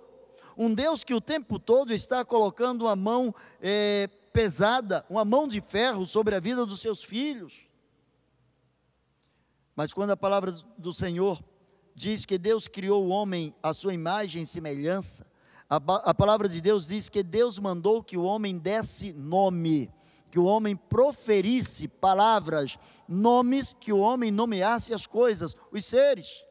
um 0.57 0.72
Deus 0.72 1.05
que 1.05 1.12
o 1.12 1.20
tempo 1.20 1.59
todo 1.59 1.92
está 1.92 2.24
colocando 2.24 2.87
uma 2.87 2.96
mão 2.96 3.35
é, 3.61 4.09
pesada, 4.33 5.05
uma 5.11 5.22
mão 5.22 5.46
de 5.46 5.61
ferro 5.61 6.07
sobre 6.07 6.35
a 6.35 6.40
vida 6.40 6.64
dos 6.64 6.81
seus 6.81 7.05
filhos. 7.05 7.67
Mas 9.79 9.95
quando 9.95 10.11
a 10.11 10.17
palavra 10.17 10.51
do 10.77 10.93
Senhor 10.93 11.41
diz 11.95 12.27
que 12.27 12.37
Deus 12.37 12.67
criou 12.67 13.07
o 13.07 13.11
homem 13.11 13.55
à 13.62 13.73
sua 13.73 13.95
imagem 13.95 14.43
e 14.43 14.47
semelhança, 14.47 15.25
a, 15.71 15.77
a 15.77 16.12
palavra 16.12 16.49
de 16.49 16.61
Deus 16.61 16.88
diz 16.88 17.09
que 17.09 17.23
Deus 17.23 17.61
mandou 17.61 18.03
que 18.03 18.17
o 18.17 18.25
homem 18.25 18.59
desse 18.59 19.12
nome, 19.12 19.88
que 20.33 20.38
o 20.41 20.47
homem 20.47 20.75
proferisse 20.75 21.87
palavras, 21.87 22.77
nomes, 23.07 23.73
que 23.79 23.93
o 23.93 24.01
homem 24.01 24.33
nomeasse 24.33 24.93
as 24.93 25.07
coisas, 25.07 25.57
os 25.71 25.85
seres. 25.85 26.45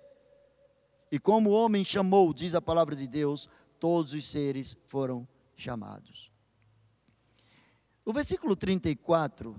E 1.11 1.19
como 1.19 1.49
o 1.49 1.53
homem 1.53 1.83
chamou, 1.83 2.33
diz 2.33 2.55
a 2.55 2.61
palavra 2.61 2.95
de 2.95 3.07
Deus, 3.07 3.49
todos 3.77 4.13
os 4.13 4.23
seres 4.23 4.77
foram 4.85 5.27
chamados. 5.53 6.31
O 8.05 8.13
versículo 8.13 8.55
34 8.55 9.53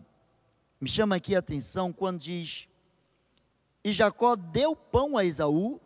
me 0.81 0.89
chama 0.89 1.17
aqui 1.17 1.37
a 1.37 1.41
atenção 1.41 1.93
quando 1.93 2.21
diz: 2.21 2.67
e 3.85 3.93
Jacó 3.93 4.37
deu 4.37 4.75
pão 4.75 5.17
a 5.17 5.25
Esaú 5.25 5.81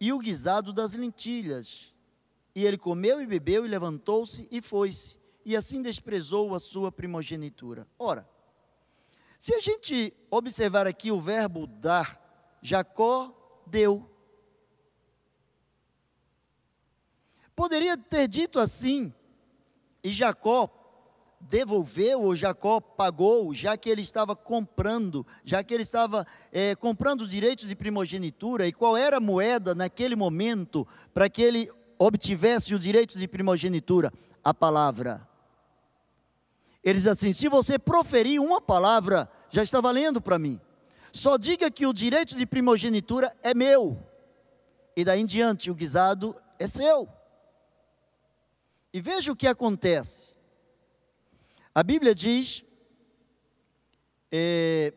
e 0.00 0.12
o 0.12 0.18
guisado 0.18 0.72
das 0.72 0.94
lentilhas. 0.94 1.94
E 2.54 2.64
ele 2.64 2.78
comeu 2.78 3.20
e 3.20 3.26
bebeu 3.26 3.64
e 3.64 3.68
levantou-se 3.68 4.48
e 4.50 4.62
foi-se. 4.62 5.18
E 5.44 5.54
assim 5.54 5.82
desprezou 5.82 6.54
a 6.54 6.60
sua 6.60 6.90
primogenitura. 6.90 7.86
Ora, 7.98 8.28
se 9.38 9.54
a 9.54 9.60
gente 9.60 10.12
observar 10.30 10.86
aqui 10.86 11.10
o 11.10 11.20
verbo 11.20 11.66
dar, 11.66 12.20
Jacó 12.62 13.32
deu. 13.66 14.10
Poderia 17.54 17.96
ter 17.96 18.28
dito 18.28 18.58
assim, 18.58 19.14
e 20.02 20.10
Jacó 20.10 20.66
devolveu 21.40 22.22
ou 22.22 22.36
Jacó 22.36 22.80
pagou, 22.80 23.54
já 23.54 23.76
que 23.76 23.88
ele 23.88 24.02
estava 24.02 24.34
comprando, 24.34 25.26
já 25.44 25.62
que 25.62 25.72
ele 25.72 25.82
estava 25.82 26.26
é, 26.50 26.74
comprando 26.74 27.22
os 27.22 27.30
direitos 27.30 27.66
de 27.66 27.76
primogenitura, 27.76 28.66
e 28.66 28.72
qual 28.72 28.96
era 28.96 29.18
a 29.18 29.20
moeda 29.20 29.74
naquele 29.74 30.16
momento 30.16 30.86
para 31.12 31.28
que 31.28 31.42
ele 31.42 31.70
obtivesse 31.98 32.74
o 32.74 32.78
direito 32.78 33.18
de 33.18 33.28
primogenitura? 33.28 34.12
A 34.42 34.54
palavra. 34.54 35.26
Ele 36.82 36.98
diz 36.98 37.06
assim: 37.08 37.32
se 37.32 37.48
você 37.48 37.78
proferir 37.78 38.40
uma 38.40 38.60
palavra, 38.60 39.28
já 39.50 39.62
está 39.62 39.80
valendo 39.80 40.20
para 40.20 40.38
mim. 40.38 40.60
Só 41.12 41.36
diga 41.36 41.70
que 41.70 41.86
o 41.86 41.92
direito 41.92 42.36
de 42.36 42.46
primogenitura 42.46 43.34
é 43.42 43.54
meu, 43.54 43.98
e 44.94 45.04
daí 45.04 45.20
em 45.20 45.26
diante 45.26 45.70
o 45.70 45.74
guisado 45.74 46.34
é 46.58 46.66
seu. 46.66 47.08
E 48.92 49.00
veja 49.00 49.32
o 49.32 49.36
que 49.36 49.46
acontece. 49.46 50.35
A 51.76 51.82
Bíblia 51.82 52.14
diz, 52.14 52.64
é, 54.32 54.94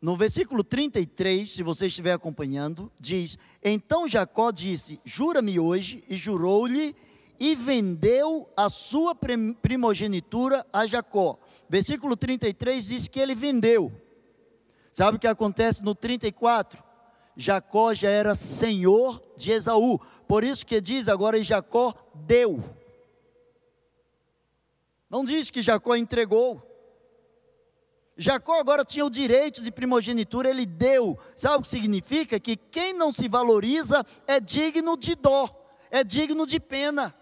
no 0.00 0.16
versículo 0.16 0.62
33, 0.62 1.50
se 1.50 1.60
você 1.64 1.88
estiver 1.88 2.12
acompanhando, 2.12 2.88
diz: 3.00 3.36
Então 3.60 4.06
Jacó 4.06 4.52
disse: 4.52 5.00
Jura-me 5.04 5.58
hoje, 5.58 6.04
e 6.08 6.16
jurou-lhe, 6.16 6.94
e 7.36 7.56
vendeu 7.56 8.48
a 8.56 8.70
sua 8.70 9.12
primogenitura 9.12 10.64
a 10.72 10.86
Jacó. 10.86 11.36
Versículo 11.68 12.16
33 12.16 12.86
diz 12.86 13.08
que 13.08 13.18
ele 13.18 13.34
vendeu. 13.34 13.92
Sabe 14.92 15.16
o 15.16 15.20
que 15.20 15.26
acontece 15.26 15.82
no 15.82 15.96
34? 15.96 16.80
Jacó 17.36 17.92
já 17.92 18.08
era 18.08 18.36
senhor 18.36 19.20
de 19.36 19.50
Esaú, 19.50 19.98
por 20.28 20.44
isso 20.44 20.64
que 20.64 20.80
diz 20.80 21.08
agora: 21.08 21.36
e 21.36 21.42
Jacó 21.42 21.92
deu. 22.14 22.77
Não 25.08 25.24
diz 25.24 25.50
que 25.50 25.62
Jacó 25.62 25.96
entregou. 25.96 26.62
Jacó 28.16 28.58
agora 28.58 28.84
tinha 28.84 29.06
o 29.06 29.10
direito 29.10 29.62
de 29.62 29.70
primogenitura, 29.70 30.50
ele 30.50 30.66
deu. 30.66 31.16
Sabe 31.36 31.58
o 31.58 31.62
que 31.62 31.70
significa? 31.70 32.40
Que 32.40 32.56
quem 32.56 32.92
não 32.92 33.12
se 33.12 33.28
valoriza 33.28 34.04
é 34.26 34.40
digno 34.40 34.96
de 34.96 35.14
dó, 35.14 35.48
é 35.90 36.02
digno 36.02 36.44
de 36.44 36.58
pena. 36.58 37.14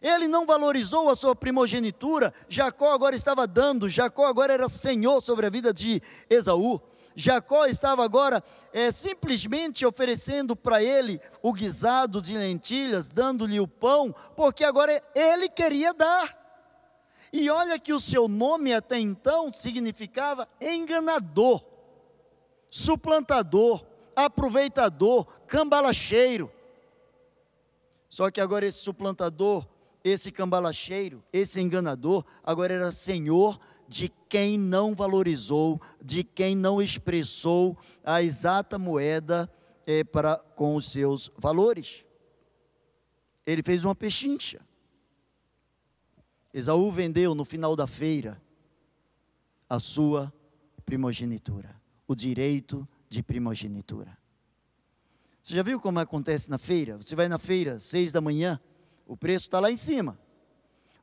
Ele 0.00 0.28
não 0.28 0.46
valorizou 0.46 1.10
a 1.10 1.16
sua 1.16 1.34
primogenitura, 1.34 2.32
Jacó 2.48 2.92
agora 2.92 3.16
estava 3.16 3.48
dando, 3.48 3.88
Jacó 3.88 4.26
agora 4.26 4.52
era 4.52 4.68
senhor 4.68 5.20
sobre 5.20 5.46
a 5.46 5.50
vida 5.50 5.74
de 5.74 6.00
Esaú. 6.30 6.80
Jacó 7.20 7.66
estava 7.66 8.04
agora 8.04 8.40
é, 8.72 8.92
simplesmente 8.92 9.84
oferecendo 9.84 10.54
para 10.54 10.80
ele 10.80 11.20
o 11.42 11.52
guisado 11.52 12.22
de 12.22 12.38
lentilhas, 12.38 13.08
dando-lhe 13.08 13.58
o 13.58 13.66
pão, 13.66 14.14
porque 14.36 14.62
agora 14.62 15.02
ele 15.16 15.48
queria 15.48 15.92
dar. 15.92 16.38
E 17.32 17.50
olha 17.50 17.76
que 17.76 17.92
o 17.92 17.98
seu 17.98 18.28
nome 18.28 18.72
até 18.72 19.00
então 19.00 19.52
significava 19.52 20.48
enganador, 20.60 21.60
suplantador, 22.70 23.84
aproveitador, 24.14 25.26
cambalacheiro. 25.48 26.52
Só 28.08 28.30
que 28.30 28.40
agora 28.40 28.64
esse 28.64 28.78
suplantador, 28.78 29.66
esse 30.04 30.30
cambalacheiro, 30.30 31.24
esse 31.32 31.60
enganador, 31.60 32.24
agora 32.44 32.74
era 32.74 32.92
senhor 32.92 33.58
de 33.88 34.10
quem 34.28 34.58
não 34.58 34.94
valorizou, 34.94 35.80
de 36.04 36.22
quem 36.22 36.54
não 36.54 36.80
expressou 36.80 37.76
a 38.04 38.22
exata 38.22 38.78
moeda 38.78 39.50
é, 39.86 40.04
para, 40.04 40.36
com 40.36 40.76
os 40.76 40.90
seus 40.90 41.32
valores. 41.38 42.04
Ele 43.46 43.62
fez 43.62 43.84
uma 43.84 43.94
pechincha. 43.94 44.60
Esaú 46.52 46.90
vendeu 46.90 47.34
no 47.34 47.44
final 47.44 47.74
da 47.74 47.86
feira 47.86 48.40
a 49.68 49.78
sua 49.80 50.32
primogenitura, 50.84 51.74
o 52.06 52.14
direito 52.14 52.86
de 53.08 53.22
primogenitura. 53.22 54.16
Você 55.42 55.54
já 55.54 55.62
viu 55.62 55.80
como 55.80 55.98
acontece 55.98 56.50
na 56.50 56.58
feira? 56.58 56.98
Você 56.98 57.14
vai 57.14 57.26
na 57.26 57.38
feira, 57.38 57.80
seis 57.80 58.12
da 58.12 58.20
manhã, 58.20 58.60
o 59.06 59.16
preço 59.16 59.46
está 59.46 59.60
lá 59.60 59.70
em 59.70 59.76
cima. 59.76 60.18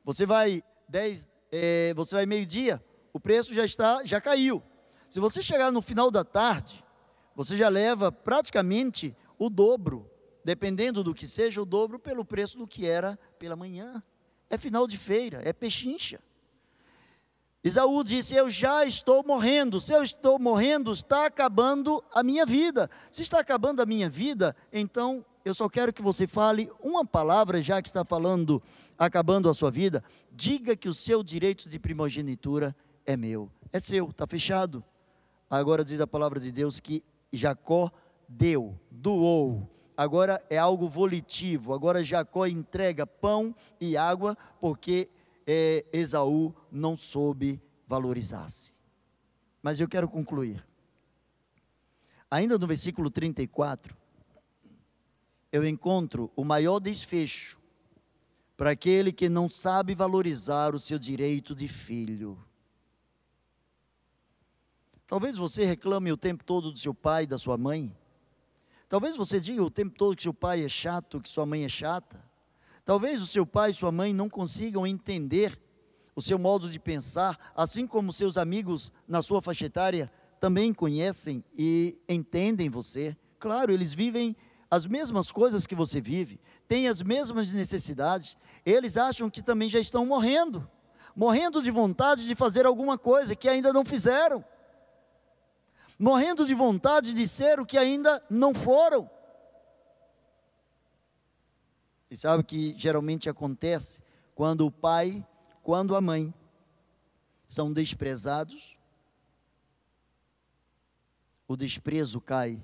Você 0.04 0.24
vai 0.24 0.62
dez, 0.88 1.26
é, 1.56 1.94
você 1.94 2.14
vai 2.14 2.26
meio-dia, 2.26 2.82
o 3.12 3.20
preço 3.20 3.54
já 3.54 3.64
está, 3.64 4.04
já 4.04 4.20
caiu. 4.20 4.62
Se 5.08 5.18
você 5.20 5.42
chegar 5.42 5.72
no 5.72 5.80
final 5.80 6.10
da 6.10 6.22
tarde, 6.22 6.84
você 7.34 7.56
já 7.56 7.68
leva 7.68 8.12
praticamente 8.12 9.16
o 9.38 9.48
dobro, 9.48 10.10
dependendo 10.44 11.02
do 11.02 11.14
que 11.14 11.26
seja, 11.26 11.62
o 11.62 11.64
dobro 11.64 11.98
pelo 11.98 12.24
preço 12.24 12.58
do 12.58 12.66
que 12.66 12.86
era 12.86 13.18
pela 13.38 13.56
manhã. 13.56 14.02
É 14.50 14.58
final 14.58 14.86
de 14.86 14.96
feira, 14.96 15.40
é 15.44 15.52
pechincha. 15.52 16.20
Isaú 17.64 18.04
disse: 18.04 18.34
Eu 18.34 18.50
já 18.50 18.84
estou 18.84 19.24
morrendo. 19.26 19.80
Se 19.80 19.92
eu 19.92 20.02
estou 20.02 20.38
morrendo, 20.38 20.92
está 20.92 21.26
acabando 21.26 22.02
a 22.14 22.22
minha 22.22 22.46
vida. 22.46 22.90
Se 23.10 23.22
está 23.22 23.40
acabando 23.40 23.82
a 23.82 23.86
minha 23.86 24.08
vida, 24.08 24.54
então 24.72 25.24
eu 25.44 25.54
só 25.54 25.68
quero 25.68 25.92
que 25.92 26.02
você 26.02 26.26
fale 26.26 26.70
uma 26.80 27.04
palavra, 27.04 27.62
já 27.62 27.80
que 27.80 27.88
está 27.88 28.04
falando, 28.04 28.62
acabando 28.98 29.48
a 29.48 29.54
sua 29.54 29.70
vida. 29.70 30.02
Diga 30.32 30.76
que 30.76 30.88
o 30.88 30.94
seu 30.94 31.22
direito 31.22 31.68
de 31.68 31.78
primogenitura 31.78 32.74
é 33.06 33.16
meu. 33.16 33.50
É 33.72 33.78
seu, 33.78 34.10
está 34.10 34.26
fechado. 34.26 34.82
Agora 35.48 35.84
diz 35.84 36.00
a 36.00 36.06
palavra 36.06 36.40
de 36.40 36.50
Deus 36.50 36.80
que 36.80 37.04
Jacó 37.32 37.90
deu, 38.28 38.78
doou. 38.90 39.70
Agora 39.96 40.44
é 40.50 40.58
algo 40.58 40.88
volitivo. 40.88 41.72
Agora 41.72 42.02
Jacó 42.02 42.46
entrega 42.46 43.06
pão 43.06 43.54
e 43.80 43.96
água 43.96 44.36
porque 44.60 45.08
é, 45.46 45.84
Esaú 45.92 46.54
não 46.70 46.96
soube 46.96 47.62
valorizar-se. 47.86 48.72
Mas 49.62 49.80
eu 49.80 49.88
quero 49.88 50.08
concluir. 50.08 50.66
Ainda 52.30 52.58
no 52.58 52.66
versículo 52.66 53.08
34, 53.08 53.96
eu 55.52 55.66
encontro 55.66 56.30
o 56.34 56.44
maior 56.44 56.80
desfecho 56.80 57.58
para 58.56 58.70
aquele 58.70 59.12
que 59.12 59.28
não 59.28 59.48
sabe 59.48 59.94
valorizar 59.94 60.74
o 60.74 60.78
seu 60.80 60.98
direito 60.98 61.54
de 61.54 61.68
filho. 61.68 62.42
Talvez 65.06 65.36
você 65.36 65.64
reclame 65.64 66.10
o 66.10 66.16
tempo 66.16 66.42
todo 66.42 66.72
do 66.72 66.78
seu 66.78 66.92
pai 66.92 67.24
e 67.24 67.26
da 67.26 67.38
sua 67.38 67.56
mãe. 67.56 67.96
Talvez 68.88 69.16
você 69.16 69.40
diga 69.40 69.62
o 69.62 69.70
tempo 69.70 69.96
todo 69.96 70.16
que 70.16 70.22
seu 70.22 70.34
pai 70.34 70.64
é 70.64 70.68
chato, 70.68 71.20
que 71.20 71.28
sua 71.28 71.46
mãe 71.46 71.64
é 71.64 71.68
chata. 71.68 72.24
Talvez 72.86 73.20
o 73.20 73.26
seu 73.26 73.44
pai 73.44 73.72
e 73.72 73.74
sua 73.74 73.90
mãe 73.90 74.14
não 74.14 74.30
consigam 74.30 74.86
entender 74.86 75.60
o 76.14 76.22
seu 76.22 76.38
modo 76.38 76.70
de 76.70 76.78
pensar, 76.78 77.52
assim 77.54 77.84
como 77.84 78.12
seus 78.12 78.38
amigos 78.38 78.92
na 79.08 79.20
sua 79.22 79.42
faixa 79.42 79.66
etária 79.66 80.10
também 80.40 80.72
conhecem 80.72 81.44
e 81.52 81.98
entendem 82.08 82.70
você. 82.70 83.16
Claro, 83.40 83.72
eles 83.72 83.92
vivem 83.92 84.36
as 84.70 84.86
mesmas 84.86 85.32
coisas 85.32 85.66
que 85.66 85.74
você 85.74 86.00
vive, 86.00 86.40
têm 86.68 86.86
as 86.86 87.02
mesmas 87.02 87.50
necessidades. 87.52 88.36
Eles 88.64 88.96
acham 88.96 89.28
que 89.28 89.42
também 89.42 89.68
já 89.68 89.80
estão 89.80 90.06
morrendo, 90.06 90.70
morrendo 91.16 91.60
de 91.60 91.72
vontade 91.72 92.24
de 92.24 92.36
fazer 92.36 92.66
alguma 92.66 92.96
coisa 92.96 93.34
que 93.34 93.48
ainda 93.48 93.72
não 93.72 93.84
fizeram 93.84 94.44
morrendo 95.98 96.46
de 96.46 96.54
vontade 96.54 97.14
de 97.14 97.26
ser 97.26 97.58
o 97.58 97.66
que 97.66 97.78
ainda 97.78 98.22
não 98.28 98.52
foram. 98.52 99.10
E 102.10 102.16
sabe 102.16 102.42
o 102.42 102.44
que 102.44 102.74
geralmente 102.78 103.28
acontece 103.28 104.00
quando 104.34 104.66
o 104.66 104.70
pai, 104.70 105.26
quando 105.62 105.96
a 105.96 106.00
mãe 106.00 106.32
são 107.48 107.72
desprezados? 107.72 108.76
O 111.48 111.56
desprezo 111.56 112.20
cai 112.20 112.62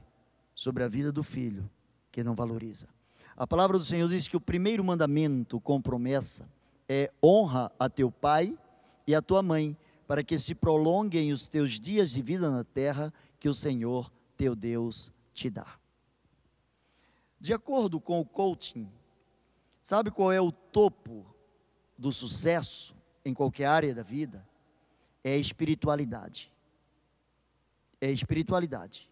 sobre 0.54 0.82
a 0.82 0.88
vida 0.88 1.10
do 1.10 1.22
filho 1.22 1.68
que 2.10 2.22
não 2.22 2.34
valoriza. 2.34 2.88
A 3.36 3.46
palavra 3.46 3.78
do 3.78 3.84
Senhor 3.84 4.08
diz 4.08 4.28
que 4.28 4.36
o 4.36 4.40
primeiro 4.40 4.84
mandamento 4.84 5.60
com 5.60 5.80
promessa 5.80 6.48
é 6.88 7.10
honra 7.22 7.72
a 7.78 7.88
teu 7.88 8.10
pai 8.10 8.56
e 9.06 9.14
a 9.14 9.22
tua 9.22 9.42
mãe, 9.42 9.76
para 10.06 10.22
que 10.22 10.38
se 10.38 10.54
prolonguem 10.54 11.32
os 11.32 11.46
teus 11.46 11.80
dias 11.80 12.10
de 12.10 12.22
vida 12.22 12.50
na 12.50 12.62
terra 12.62 13.12
que 13.40 13.48
o 13.48 13.54
Senhor 13.54 14.12
teu 14.36 14.54
Deus 14.54 15.10
te 15.32 15.48
dá. 15.48 15.78
De 17.40 17.52
acordo 17.52 17.98
com 17.98 18.20
o 18.20 18.24
coaching, 18.24 18.88
sabe 19.82 20.10
qual 20.10 20.32
é 20.32 20.40
o 20.40 20.52
topo 20.52 21.26
do 21.98 22.12
sucesso 22.12 22.94
em 23.24 23.34
qualquer 23.34 23.66
área 23.66 23.94
da 23.94 24.02
vida? 24.02 24.46
É 25.22 25.34
a 25.34 25.38
espiritualidade. 25.38 26.50
É 28.00 28.06
a 28.06 28.12
espiritualidade. 28.12 29.10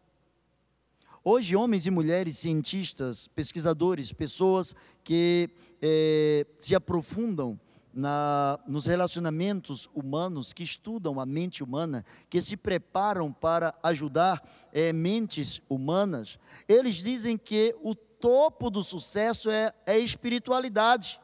Hoje, 1.22 1.54
homens 1.54 1.84
e 1.84 1.90
mulheres, 1.90 2.38
cientistas, 2.38 3.26
pesquisadores, 3.28 4.12
pessoas 4.12 4.74
que 5.04 5.50
é, 5.82 6.46
se 6.58 6.74
aprofundam 6.74 7.60
na, 7.92 8.58
nos 8.66 8.86
relacionamentos 8.86 9.88
humanos, 9.94 10.52
que 10.52 10.62
estudam 10.62 11.20
a 11.20 11.26
mente 11.26 11.62
humana, 11.62 12.04
que 12.28 12.40
se 12.40 12.56
preparam 12.56 13.32
para 13.32 13.74
ajudar 13.82 14.42
é, 14.72 14.92
mentes 14.92 15.60
humanas, 15.68 16.38
eles 16.68 16.96
dizem 16.96 17.36
que 17.36 17.76
o 17.82 17.94
topo 18.20 18.68
do 18.68 18.82
sucesso 18.82 19.50
é, 19.50 19.72
é 19.86 19.98
espiritualidade. 19.98 21.20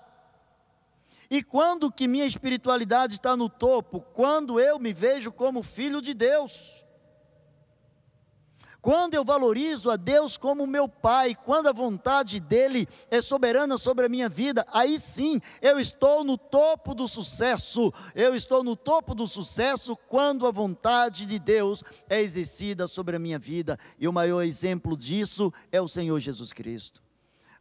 E 1.30 1.42
quando 1.42 1.92
que 1.92 2.06
minha 2.08 2.24
espiritualidade 2.24 3.14
está 3.14 3.36
no 3.36 3.48
topo? 3.48 4.00
Quando 4.00 4.60
eu 4.60 4.78
me 4.78 4.92
vejo 4.92 5.32
como 5.32 5.62
filho 5.62 6.00
de 6.00 6.14
Deus. 6.14 6.85
Quando 8.86 9.14
eu 9.14 9.24
valorizo 9.24 9.90
a 9.90 9.96
Deus 9.96 10.36
como 10.36 10.64
meu 10.64 10.88
Pai, 10.88 11.34
quando 11.34 11.66
a 11.66 11.72
vontade 11.72 12.38
dEle 12.38 12.86
é 13.10 13.20
soberana 13.20 13.76
sobre 13.76 14.06
a 14.06 14.08
minha 14.08 14.28
vida, 14.28 14.64
aí 14.72 14.96
sim 14.96 15.40
eu 15.60 15.80
estou 15.80 16.22
no 16.22 16.38
topo 16.38 16.94
do 16.94 17.08
sucesso. 17.08 17.92
Eu 18.14 18.32
estou 18.32 18.62
no 18.62 18.76
topo 18.76 19.12
do 19.12 19.26
sucesso 19.26 19.96
quando 20.06 20.46
a 20.46 20.52
vontade 20.52 21.26
de 21.26 21.36
Deus 21.36 21.82
é 22.08 22.20
exercida 22.20 22.86
sobre 22.86 23.16
a 23.16 23.18
minha 23.18 23.40
vida. 23.40 23.76
E 23.98 24.06
o 24.06 24.12
maior 24.12 24.42
exemplo 24.42 24.96
disso 24.96 25.52
é 25.72 25.80
o 25.80 25.88
Senhor 25.88 26.20
Jesus 26.20 26.52
Cristo. 26.52 27.05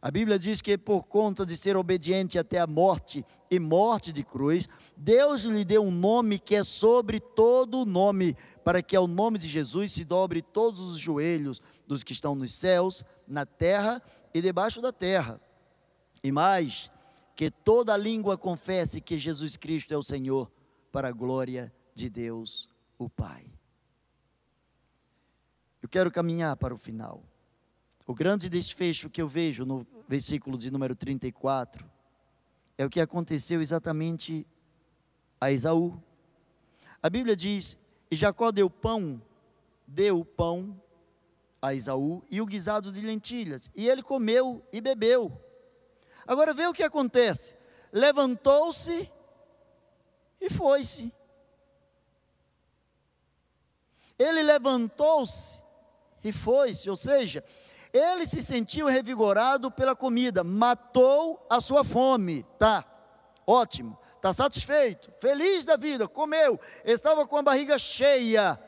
A 0.00 0.10
Bíblia 0.10 0.38
diz 0.38 0.60
que 0.60 0.76
por 0.76 1.06
conta 1.06 1.46
de 1.46 1.56
ser 1.56 1.76
obediente 1.76 2.38
até 2.38 2.58
a 2.58 2.66
morte 2.66 3.24
e 3.50 3.58
morte 3.58 4.12
de 4.12 4.22
cruz, 4.22 4.68
Deus 4.96 5.42
lhe 5.42 5.64
deu 5.64 5.82
um 5.82 5.90
nome 5.90 6.38
que 6.38 6.54
é 6.54 6.62
sobre 6.62 7.18
todo 7.18 7.80
o 7.80 7.86
nome, 7.86 8.36
para 8.64 8.82
que 8.82 8.94
ao 8.94 9.06
nome 9.06 9.38
de 9.38 9.48
Jesus 9.48 9.92
se 9.92 10.04
dobre 10.04 10.42
todos 10.42 10.80
os 10.80 10.98
joelhos 10.98 11.62
dos 11.86 12.04
que 12.04 12.12
estão 12.12 12.34
nos 12.34 12.52
céus, 12.54 13.04
na 13.26 13.46
terra 13.46 14.02
e 14.34 14.40
debaixo 14.40 14.80
da 14.80 14.92
terra. 14.92 15.40
E 16.22 16.30
mais, 16.30 16.90
que 17.34 17.50
toda 17.50 17.96
língua 17.96 18.36
confesse 18.36 19.00
que 19.00 19.18
Jesus 19.18 19.56
Cristo 19.56 19.92
é 19.92 19.96
o 19.96 20.02
Senhor, 20.02 20.50
para 20.90 21.08
a 21.08 21.12
glória 21.12 21.72
de 21.94 22.08
Deus, 22.08 22.68
o 22.98 23.08
Pai. 23.08 23.52
Eu 25.82 25.88
quero 25.88 26.10
caminhar 26.10 26.56
para 26.56 26.74
o 26.74 26.78
final. 26.78 27.22
O 28.06 28.14
grande 28.14 28.48
desfecho 28.48 29.10
que 29.10 29.20
eu 29.20 29.28
vejo 29.28 29.64
no 29.64 29.84
versículo 30.06 30.56
de 30.56 30.70
número 30.70 30.94
34 30.94 31.84
é 32.78 32.86
o 32.86 32.90
que 32.90 33.00
aconteceu 33.00 33.60
exatamente 33.60 34.46
a 35.40 35.50
Esaú. 35.50 36.00
A 37.02 37.10
Bíblia 37.10 37.34
diz: 37.34 37.76
E 38.08 38.14
Jacó 38.14 38.52
deu 38.52 38.70
pão, 38.70 39.20
deu 39.88 40.24
pão 40.24 40.80
a 41.60 41.74
Esaú 41.74 42.22
e 42.30 42.40
o 42.40 42.46
guisado 42.46 42.92
de 42.92 43.00
lentilhas, 43.00 43.70
e 43.74 43.88
ele 43.88 44.02
comeu 44.02 44.64
e 44.72 44.80
bebeu. 44.80 45.40
Agora 46.24 46.54
vê 46.54 46.66
o 46.68 46.72
que 46.72 46.84
acontece: 46.84 47.56
levantou-se 47.92 49.10
e 50.40 50.48
foi-se. 50.48 51.12
Ele 54.16 54.44
levantou-se 54.44 55.60
e 56.22 56.32
foi-se, 56.32 56.88
ou 56.88 56.96
seja, 56.96 57.44
ele 57.96 58.26
se 58.26 58.42
sentiu 58.42 58.86
revigorado 58.86 59.70
pela 59.70 59.96
comida, 59.96 60.44
matou 60.44 61.44
a 61.48 61.60
sua 61.60 61.82
fome, 61.82 62.44
tá? 62.58 62.84
Ótimo, 63.46 63.98
está 64.16 64.32
satisfeito, 64.32 65.12
feliz 65.20 65.64
da 65.64 65.76
vida, 65.76 66.06
comeu, 66.06 66.60
estava 66.84 67.26
com 67.26 67.36
a 67.36 67.42
barriga 67.42 67.78
cheia. 67.78 68.60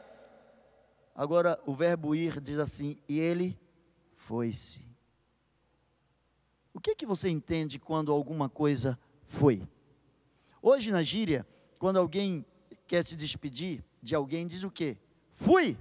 Agora 1.14 1.60
o 1.66 1.74
verbo 1.74 2.14
ir 2.14 2.40
diz 2.40 2.58
assim: 2.58 3.02
e 3.08 3.18
ele 3.18 3.58
foi-se. 4.16 4.86
O 6.72 6.80
que 6.80 6.94
que 6.94 7.04
você 7.04 7.28
entende 7.28 7.78
quando 7.78 8.12
alguma 8.12 8.48
coisa 8.48 8.96
foi? 9.24 9.68
Hoje 10.62 10.92
na 10.92 11.02
gíria, 11.02 11.44
quando 11.80 11.98
alguém 11.98 12.46
quer 12.86 13.04
se 13.04 13.16
despedir 13.16 13.84
de 14.00 14.14
alguém, 14.14 14.46
diz 14.46 14.62
o 14.62 14.70
quê? 14.70 14.96
Fui. 15.32 15.76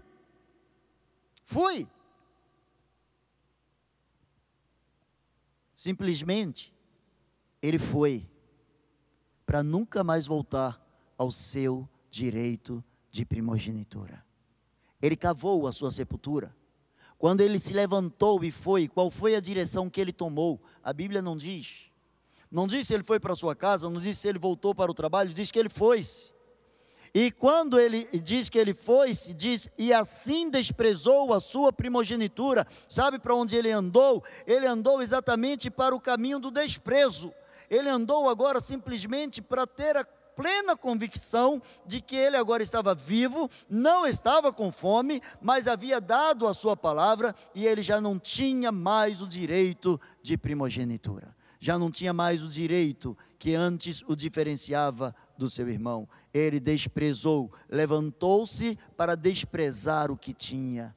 Fui. 1.43 1.87
Simplesmente, 5.77 6.73
ele 7.61 7.77
foi 7.77 8.27
para 9.45 9.61
nunca 9.61 10.03
mais 10.03 10.25
voltar 10.25 10.83
ao 11.15 11.31
seu 11.31 11.87
direito 12.09 12.83
de 13.11 13.23
primogenitura. 13.23 14.25
Ele 14.99 15.15
cavou 15.15 15.67
a 15.67 15.71
sua 15.71 15.91
sepultura. 15.91 16.55
Quando 17.19 17.41
ele 17.41 17.59
se 17.59 17.75
levantou 17.75 18.43
e 18.43 18.49
foi, 18.49 18.87
qual 18.87 19.11
foi 19.11 19.35
a 19.35 19.39
direção 19.39 19.87
que 19.87 20.01
ele 20.01 20.11
tomou? 20.11 20.59
A 20.83 20.91
Bíblia 20.91 21.21
não 21.21 21.37
diz. 21.37 21.91
Não 22.49 22.65
diz 22.65 22.87
se 22.87 22.95
ele 22.95 23.03
foi 23.03 23.19
para 23.19 23.35
sua 23.35 23.55
casa, 23.55 23.87
não 23.87 24.01
diz 24.01 24.17
se 24.17 24.27
ele 24.27 24.39
voltou 24.39 24.73
para 24.73 24.89
o 24.89 24.95
trabalho, 24.95 25.31
diz 25.31 25.51
que 25.51 25.59
ele 25.59 25.69
foi-se. 25.69 26.33
E 27.19 27.31
quando 27.31 27.79
ele 27.79 28.07
diz 28.21 28.47
que 28.47 28.59
ele 28.59 28.75
foi, 28.75 29.15
se 29.15 29.33
diz, 29.33 29.67
e 29.75 29.91
assim 29.91 30.51
desprezou 30.51 31.33
a 31.33 31.39
sua 31.39 31.73
primogenitura, 31.73 32.63
sabe 32.87 33.17
para 33.17 33.33
onde 33.33 33.55
ele 33.55 33.71
andou? 33.71 34.23
Ele 34.45 34.67
andou 34.67 35.01
exatamente 35.01 35.71
para 35.71 35.95
o 35.95 35.99
caminho 35.99 36.37
do 36.37 36.51
desprezo. 36.51 37.33
Ele 37.71 37.89
andou 37.89 38.29
agora 38.29 38.61
simplesmente 38.61 39.41
para 39.41 39.65
ter 39.65 39.97
a 39.97 40.05
plena 40.05 40.77
convicção 40.77 41.59
de 41.87 42.01
que 42.01 42.15
ele 42.15 42.37
agora 42.37 42.61
estava 42.61 42.93
vivo, 42.93 43.49
não 43.67 44.05
estava 44.05 44.53
com 44.53 44.71
fome, 44.71 45.19
mas 45.41 45.67
havia 45.67 45.99
dado 45.99 46.45
a 46.45 46.53
sua 46.53 46.77
palavra 46.77 47.33
e 47.55 47.65
ele 47.65 47.81
já 47.81 47.99
não 47.99 48.19
tinha 48.19 48.71
mais 48.71 49.23
o 49.23 49.27
direito 49.27 49.99
de 50.21 50.37
primogenitura 50.37 51.35
já 51.59 51.77
não 51.77 51.89
tinha 51.89 52.13
mais 52.13 52.43
o 52.43 52.47
direito 52.47 53.17
que 53.39 53.55
antes 53.55 54.03
o 54.07 54.15
diferenciava 54.15 55.15
do 55.37 55.49
seu 55.49 55.69
irmão. 55.69 56.07
Ele 56.33 56.59
desprezou, 56.59 57.51
levantou-se 57.69 58.77
para 58.95 59.15
desprezar 59.15 60.11
o 60.11 60.17
que 60.17 60.33
tinha. 60.33 60.95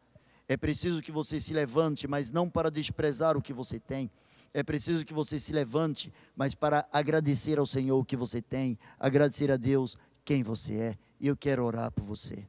É 0.48 0.56
preciso 0.56 1.00
que 1.00 1.12
você 1.12 1.38
se 1.38 1.54
levante, 1.54 2.08
mas 2.08 2.30
não 2.30 2.48
para 2.48 2.70
desprezar 2.70 3.36
o 3.36 3.42
que 3.42 3.52
você 3.52 3.78
tem. 3.78 4.10
É 4.52 4.62
preciso 4.62 5.04
que 5.04 5.14
você 5.14 5.38
se 5.38 5.52
levante, 5.52 6.12
mas 6.34 6.54
para 6.54 6.88
agradecer 6.92 7.58
ao 7.58 7.66
Senhor 7.66 7.98
o 7.98 8.04
que 8.04 8.16
você 8.16 8.42
tem, 8.42 8.76
agradecer 8.98 9.50
a 9.50 9.56
Deus 9.56 9.96
quem 10.24 10.42
você 10.42 10.74
é. 10.74 10.98
E 11.20 11.28
eu 11.28 11.36
quero 11.36 11.64
orar 11.64 11.92
por 11.92 12.04
você. 12.04 12.48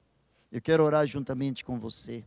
Eu 0.52 0.62
quero 0.62 0.84
orar 0.84 1.06
juntamente 1.06 1.64
com 1.64 1.80
você. 1.80 2.24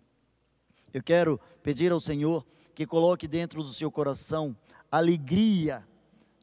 Eu 0.92 1.03
quero 1.03 1.40
pedir 1.62 1.90
ao 1.90 1.98
Senhor 1.98 2.46
que 2.74 2.87
coloque 2.87 3.27
dentro 3.27 3.62
do 3.62 3.72
seu 3.72 3.90
coração 3.90 4.57
alegria 4.90 5.85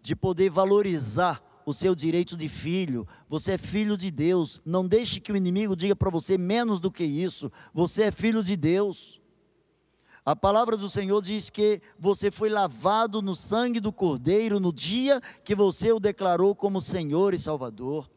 de 0.01 0.15
poder 0.15 0.49
valorizar 0.49 1.41
o 1.65 1.73
seu 1.73 1.95
direito 1.95 2.35
de 2.35 2.47
filho. 2.47 3.07
Você 3.29 3.53
é 3.53 3.57
filho 3.57 3.97
de 3.97 4.11
Deus. 4.11 4.61
Não 4.65 4.87
deixe 4.87 5.19
que 5.19 5.31
o 5.31 5.35
inimigo 5.37 5.75
diga 5.75 5.95
para 5.95 6.09
você 6.09 6.37
menos 6.37 6.79
do 6.79 6.91
que 6.91 7.03
isso. 7.03 7.51
Você 7.73 8.03
é 8.03 8.11
filho 8.11 8.43
de 8.43 8.55
Deus. 8.55 9.21
A 10.23 10.35
palavra 10.35 10.77
do 10.77 10.87
Senhor 10.87 11.19
diz 11.21 11.49
que 11.49 11.81
você 11.97 12.29
foi 12.29 12.49
lavado 12.49 13.21
no 13.21 13.35
sangue 13.35 13.79
do 13.79 13.91
Cordeiro 13.91 14.59
no 14.59 14.71
dia 14.71 15.19
que 15.43 15.55
você 15.55 15.91
o 15.91 15.99
declarou 15.99 16.55
como 16.55 16.79
Senhor 16.79 17.33
e 17.33 17.39
Salvador. 17.39 18.09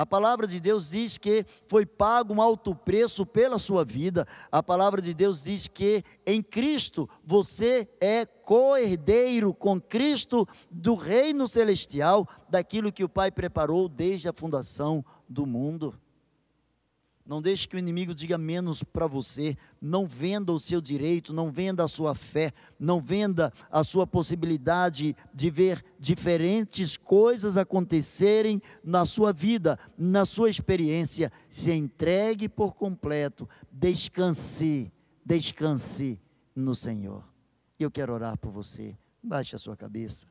A 0.00 0.06
palavra 0.06 0.46
de 0.46 0.58
Deus 0.58 0.88
diz 0.88 1.18
que 1.18 1.44
foi 1.68 1.84
pago 1.84 2.32
um 2.32 2.40
alto 2.40 2.74
preço 2.74 3.26
pela 3.26 3.58
sua 3.58 3.84
vida. 3.84 4.26
A 4.50 4.62
palavra 4.62 5.02
de 5.02 5.12
Deus 5.12 5.44
diz 5.44 5.68
que 5.68 6.02
em 6.24 6.42
Cristo 6.42 7.06
você 7.22 7.86
é 8.00 8.24
co-herdeiro 8.24 9.52
com 9.52 9.78
Cristo 9.78 10.48
do 10.70 10.94
reino 10.94 11.46
celestial, 11.46 12.26
daquilo 12.48 12.90
que 12.90 13.04
o 13.04 13.10
Pai 13.10 13.30
preparou 13.30 13.90
desde 13.90 14.26
a 14.26 14.32
fundação 14.32 15.04
do 15.28 15.44
mundo. 15.44 15.99
Não 17.30 17.40
deixe 17.40 17.68
que 17.68 17.76
o 17.76 17.78
inimigo 17.78 18.12
diga 18.12 18.36
menos 18.36 18.82
para 18.82 19.06
você. 19.06 19.56
Não 19.80 20.04
venda 20.04 20.52
o 20.52 20.58
seu 20.58 20.80
direito, 20.80 21.32
não 21.32 21.48
venda 21.48 21.84
a 21.84 21.86
sua 21.86 22.12
fé, 22.12 22.52
não 22.76 23.00
venda 23.00 23.52
a 23.70 23.84
sua 23.84 24.04
possibilidade 24.04 25.14
de 25.32 25.48
ver 25.48 25.84
diferentes 25.96 26.96
coisas 26.96 27.56
acontecerem 27.56 28.60
na 28.82 29.06
sua 29.06 29.32
vida, 29.32 29.78
na 29.96 30.26
sua 30.26 30.50
experiência. 30.50 31.30
Se 31.48 31.70
entregue 31.70 32.48
por 32.48 32.74
completo. 32.74 33.48
Descanse, 33.70 34.92
descanse 35.24 36.20
no 36.52 36.74
Senhor. 36.74 37.22
Eu 37.78 37.92
quero 37.92 38.12
orar 38.12 38.36
por 38.38 38.50
você. 38.50 38.98
Baixe 39.22 39.54
a 39.54 39.58
sua 39.60 39.76
cabeça. 39.76 40.26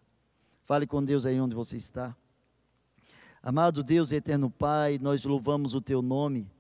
Fale 0.66 0.86
com 0.86 1.02
Deus 1.02 1.26
aí 1.26 1.40
onde 1.40 1.56
você 1.56 1.78
está. 1.78 2.14
Amado 3.42 3.86
Deus 3.86 4.12
eterno 4.12 4.50
Pai, 4.50 5.00
nós 5.02 5.24
louvamos 5.24 5.74
o 5.74 5.80
teu 5.80 6.02
nome. 6.02 6.52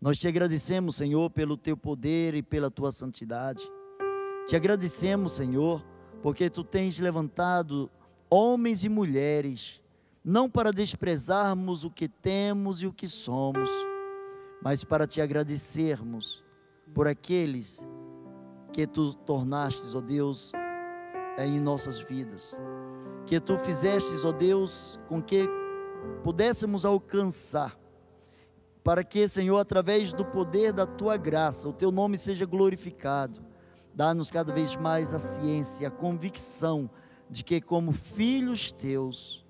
Nós 0.00 0.18
te 0.18 0.26
agradecemos, 0.26 0.96
Senhor, 0.96 1.28
pelo 1.28 1.58
teu 1.58 1.76
poder 1.76 2.34
e 2.34 2.42
pela 2.42 2.70
tua 2.70 2.90
santidade. 2.90 3.70
Te 4.46 4.56
agradecemos, 4.56 5.32
Senhor, 5.32 5.84
porque 6.22 6.48
tu 6.48 6.64
tens 6.64 6.98
levantado 6.98 7.90
homens 8.30 8.82
e 8.82 8.88
mulheres, 8.88 9.82
não 10.24 10.48
para 10.48 10.72
desprezarmos 10.72 11.84
o 11.84 11.90
que 11.90 12.08
temos 12.08 12.82
e 12.82 12.86
o 12.86 12.92
que 12.94 13.06
somos, 13.06 13.70
mas 14.62 14.84
para 14.84 15.06
te 15.06 15.20
agradecermos 15.20 16.42
por 16.94 17.06
aqueles 17.06 17.86
que 18.72 18.86
tu 18.86 19.12
tornastes, 19.14 19.94
ó 19.94 20.00
Deus, 20.00 20.52
em 21.38 21.60
nossas 21.60 22.00
vidas. 22.00 22.56
Que 23.26 23.38
tu 23.38 23.58
fizestes, 23.58 24.24
ó 24.24 24.32
Deus, 24.32 24.98
com 25.08 25.22
que 25.22 25.46
pudéssemos 26.24 26.86
alcançar 26.86 27.79
para 28.82 29.04
que, 29.04 29.28
Senhor, 29.28 29.58
através 29.58 30.12
do 30.12 30.24
poder 30.24 30.72
da 30.72 30.86
tua 30.86 31.16
graça, 31.16 31.68
o 31.68 31.72
teu 31.72 31.90
nome 31.90 32.16
seja 32.16 32.46
glorificado. 32.46 33.40
Dá-nos 33.94 34.30
cada 34.30 34.52
vez 34.52 34.74
mais 34.76 35.12
a 35.12 35.18
ciência, 35.18 35.88
a 35.88 35.90
convicção 35.90 36.88
de 37.28 37.44
que, 37.44 37.60
como 37.60 37.92
filhos 37.92 38.72
teus, 38.72 39.44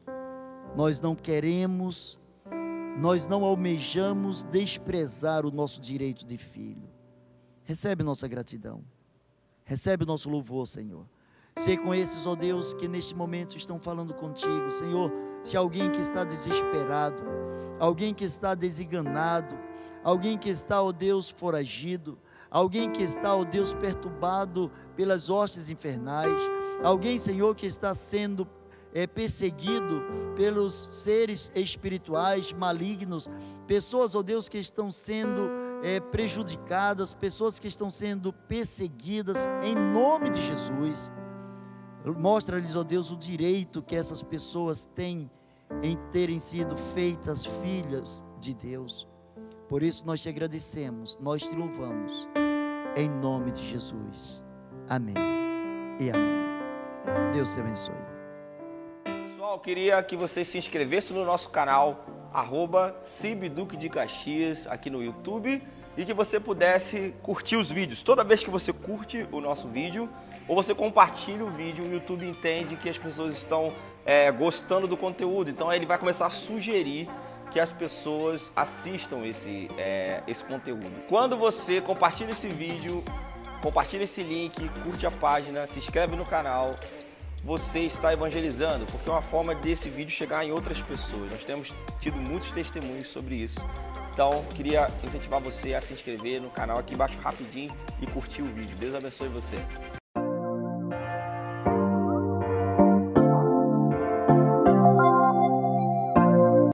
nós 0.77 1.01
não 1.01 1.15
queremos, 1.15 2.19
nós 2.99 3.27
não 3.27 3.45
almejamos 3.45 4.43
desprezar 4.43 5.47
o 5.47 5.51
nosso 5.51 5.81
direito 5.81 6.25
de 6.25 6.37
filho. 6.37 6.89
Recebe 7.65 8.03
nossa 8.03 8.27
gratidão, 8.27 8.83
recebe 9.65 10.05
nosso 10.05 10.29
louvor, 10.29 10.67
Senhor. 10.67 11.07
Sei 11.57 11.77
com 11.77 11.95
esses, 11.95 12.27
ó 12.27 12.35
Deus, 12.35 12.73
que 12.73 12.89
neste 12.89 13.15
momento 13.15 13.57
estão 13.57 13.79
falando 13.79 14.15
contigo, 14.15 14.71
Senhor. 14.71 15.13
Se 15.43 15.57
alguém 15.57 15.91
que 15.91 16.01
está 16.01 16.25
desesperado, 16.25 17.23
alguém 17.81 18.13
que 18.15 18.25
está 18.25 18.55
desenganado, 18.55 19.59
alguém 20.05 20.39
que 20.39 20.51
está, 20.51 20.83
ó 20.83 20.93
Deus, 20.93 21.31
foragido, 21.31 22.19
alguém 22.51 22.93
que 22.93 23.03
está, 23.03 23.35
ó 23.35 23.43
Deus, 23.43 23.73
perturbado 23.75 24.71
pelas 24.95 25.31
hostes 25.31 25.71
infernais, 25.71 26.37
alguém, 26.85 27.19
Senhor, 27.19 27.57
que 27.57 27.67
está 27.67 27.95
sendo 27.95 28.47
é, 28.93 29.07
perseguido 29.07 30.03
pelos 30.37 30.75
seres 30.75 31.51
espirituais 31.55 32.53
malignos, 32.53 33.31
pessoas, 33.67 34.15
ó 34.15 34.23
Deus, 34.23 34.49
que 34.49 34.59
estão 34.59 34.91
sendo 34.91 35.51
é, 35.83 36.01
prejudicadas, 36.01 37.15
pessoas 37.15 37.59
que 37.59 37.69
estão 37.69 37.91
sendo 37.91 38.33
perseguidas, 38.33 39.47
em 39.63 39.75
nome 39.75 40.29
de 40.29 40.43
Jesus. 40.43 41.11
Mostra-lhes, 42.05 42.75
ó 42.77 42.83
Deus, 42.83 43.11
o 43.11 43.17
direito 43.17 43.83
que 43.83 43.95
essas 43.95 44.23
pessoas 44.23 44.85
têm 44.95 45.31
em 45.83 45.97
terem 46.11 46.39
sido 46.39 46.77
feitas 46.77 47.47
filhas 47.47 48.25
de 48.39 48.55
Deus. 48.55 49.09
Por 49.69 49.83
isso 49.83 50.05
nós 50.07 50.21
te 50.21 50.29
agradecemos, 50.29 51.19
nós 51.21 51.43
te 51.43 51.55
louvamos, 51.55 52.29
em 52.97 53.09
nome 53.09 53.53
de 53.53 53.65
Jesus. 53.65 54.45
Amém 54.89 55.15
e 56.01 56.11
amém. 56.11 57.33
Deus 57.33 57.55
te 57.55 57.61
abençoe. 57.61 57.95
Pessoal, 59.51 59.61
queria 59.61 60.03
que 60.03 60.17
você 60.17 60.45
se 60.45 60.59
inscrevesse 60.59 61.13
no 61.13 61.25
nosso 61.25 61.51
canal, 61.51 62.05
arroba 62.33 62.97
Cibiduque 63.01 63.77
de 63.77 63.89
Caxias, 63.89 64.67
aqui 64.67 64.91
no 64.91 65.03
YouTube, 65.03 65.63
e 65.97 66.05
que 66.05 66.15
você 66.15 66.39
pudesse 66.39 67.15
curtir 67.23 67.57
os 67.57 67.71
vídeos. 67.71 68.03
Toda 68.03 68.25
vez 68.25 68.43
que 68.43 68.51
você 68.51 68.73
curte 68.73 69.27
o 69.33 69.41
nosso 69.41 69.69
vídeo, 69.69 70.09
ou 70.47 70.57
você 70.57 70.75
compartilha 70.75 71.45
o 71.45 71.51
vídeo, 71.51 71.85
o 71.85 71.93
YouTube 71.93 72.27
entende 72.27 72.77
que 72.77 72.89
as 72.89 72.99
pessoas 72.99 73.37
estão 73.37 73.73
é, 74.05 74.31
gostando 74.31 74.87
do 74.87 74.97
conteúdo, 74.97 75.51
então 75.51 75.73
ele 75.73 75.87
vai 75.87 75.99
começar 75.99 76.27
a 76.27 76.31
sugerir 76.31 77.09
que 77.51 77.59
as 77.59 77.73
pessoas 77.73 78.51
assistam 78.55 79.27
esse, 79.27 79.69
é, 79.77 80.23
esse 80.27 80.45
conteúdo. 80.45 80.91
Quando 81.09 81.37
você 81.37 81.81
compartilha 81.81 82.31
esse 82.31 82.49
vídeo, 82.49 83.03
compartilha 83.61 84.05
esse 84.05 84.23
link, 84.23 84.69
curte 84.83 85.07
a 85.07 85.11
página, 85.11 85.67
se 85.67 85.79
inscreve 85.79 86.15
no 86.17 86.25
canal, 86.25 86.71
você 87.45 87.81
está 87.81 88.13
evangelizando, 88.13 88.87
porque 88.87 89.09
é 89.09 89.13
uma 89.13 89.23
forma 89.23 89.55
desse 89.55 89.89
vídeo 89.89 90.11
chegar 90.11 90.45
em 90.45 90.53
outras 90.53 90.81
pessoas. 90.81 91.31
Nós 91.31 91.45
temos 91.45 91.73
tido 92.01 92.17
muitos 92.17 92.51
testemunhos 92.51 93.09
sobre 93.09 93.37
isso. 93.37 93.61
Então, 94.13 94.45
queria 94.55 94.87
incentivar 95.05 95.41
você 95.41 95.75
a 95.75 95.81
se 95.81 95.93
inscrever 95.93 96.43
no 96.43 96.51
canal 96.51 96.79
aqui 96.79 96.95
embaixo 96.95 97.19
rapidinho 97.21 97.75
e 98.01 98.07
curtir 98.07 98.43
o 98.43 98.53
vídeo. 98.53 98.77
Deus 98.77 98.95
abençoe 98.95 99.29
você. 99.29 99.57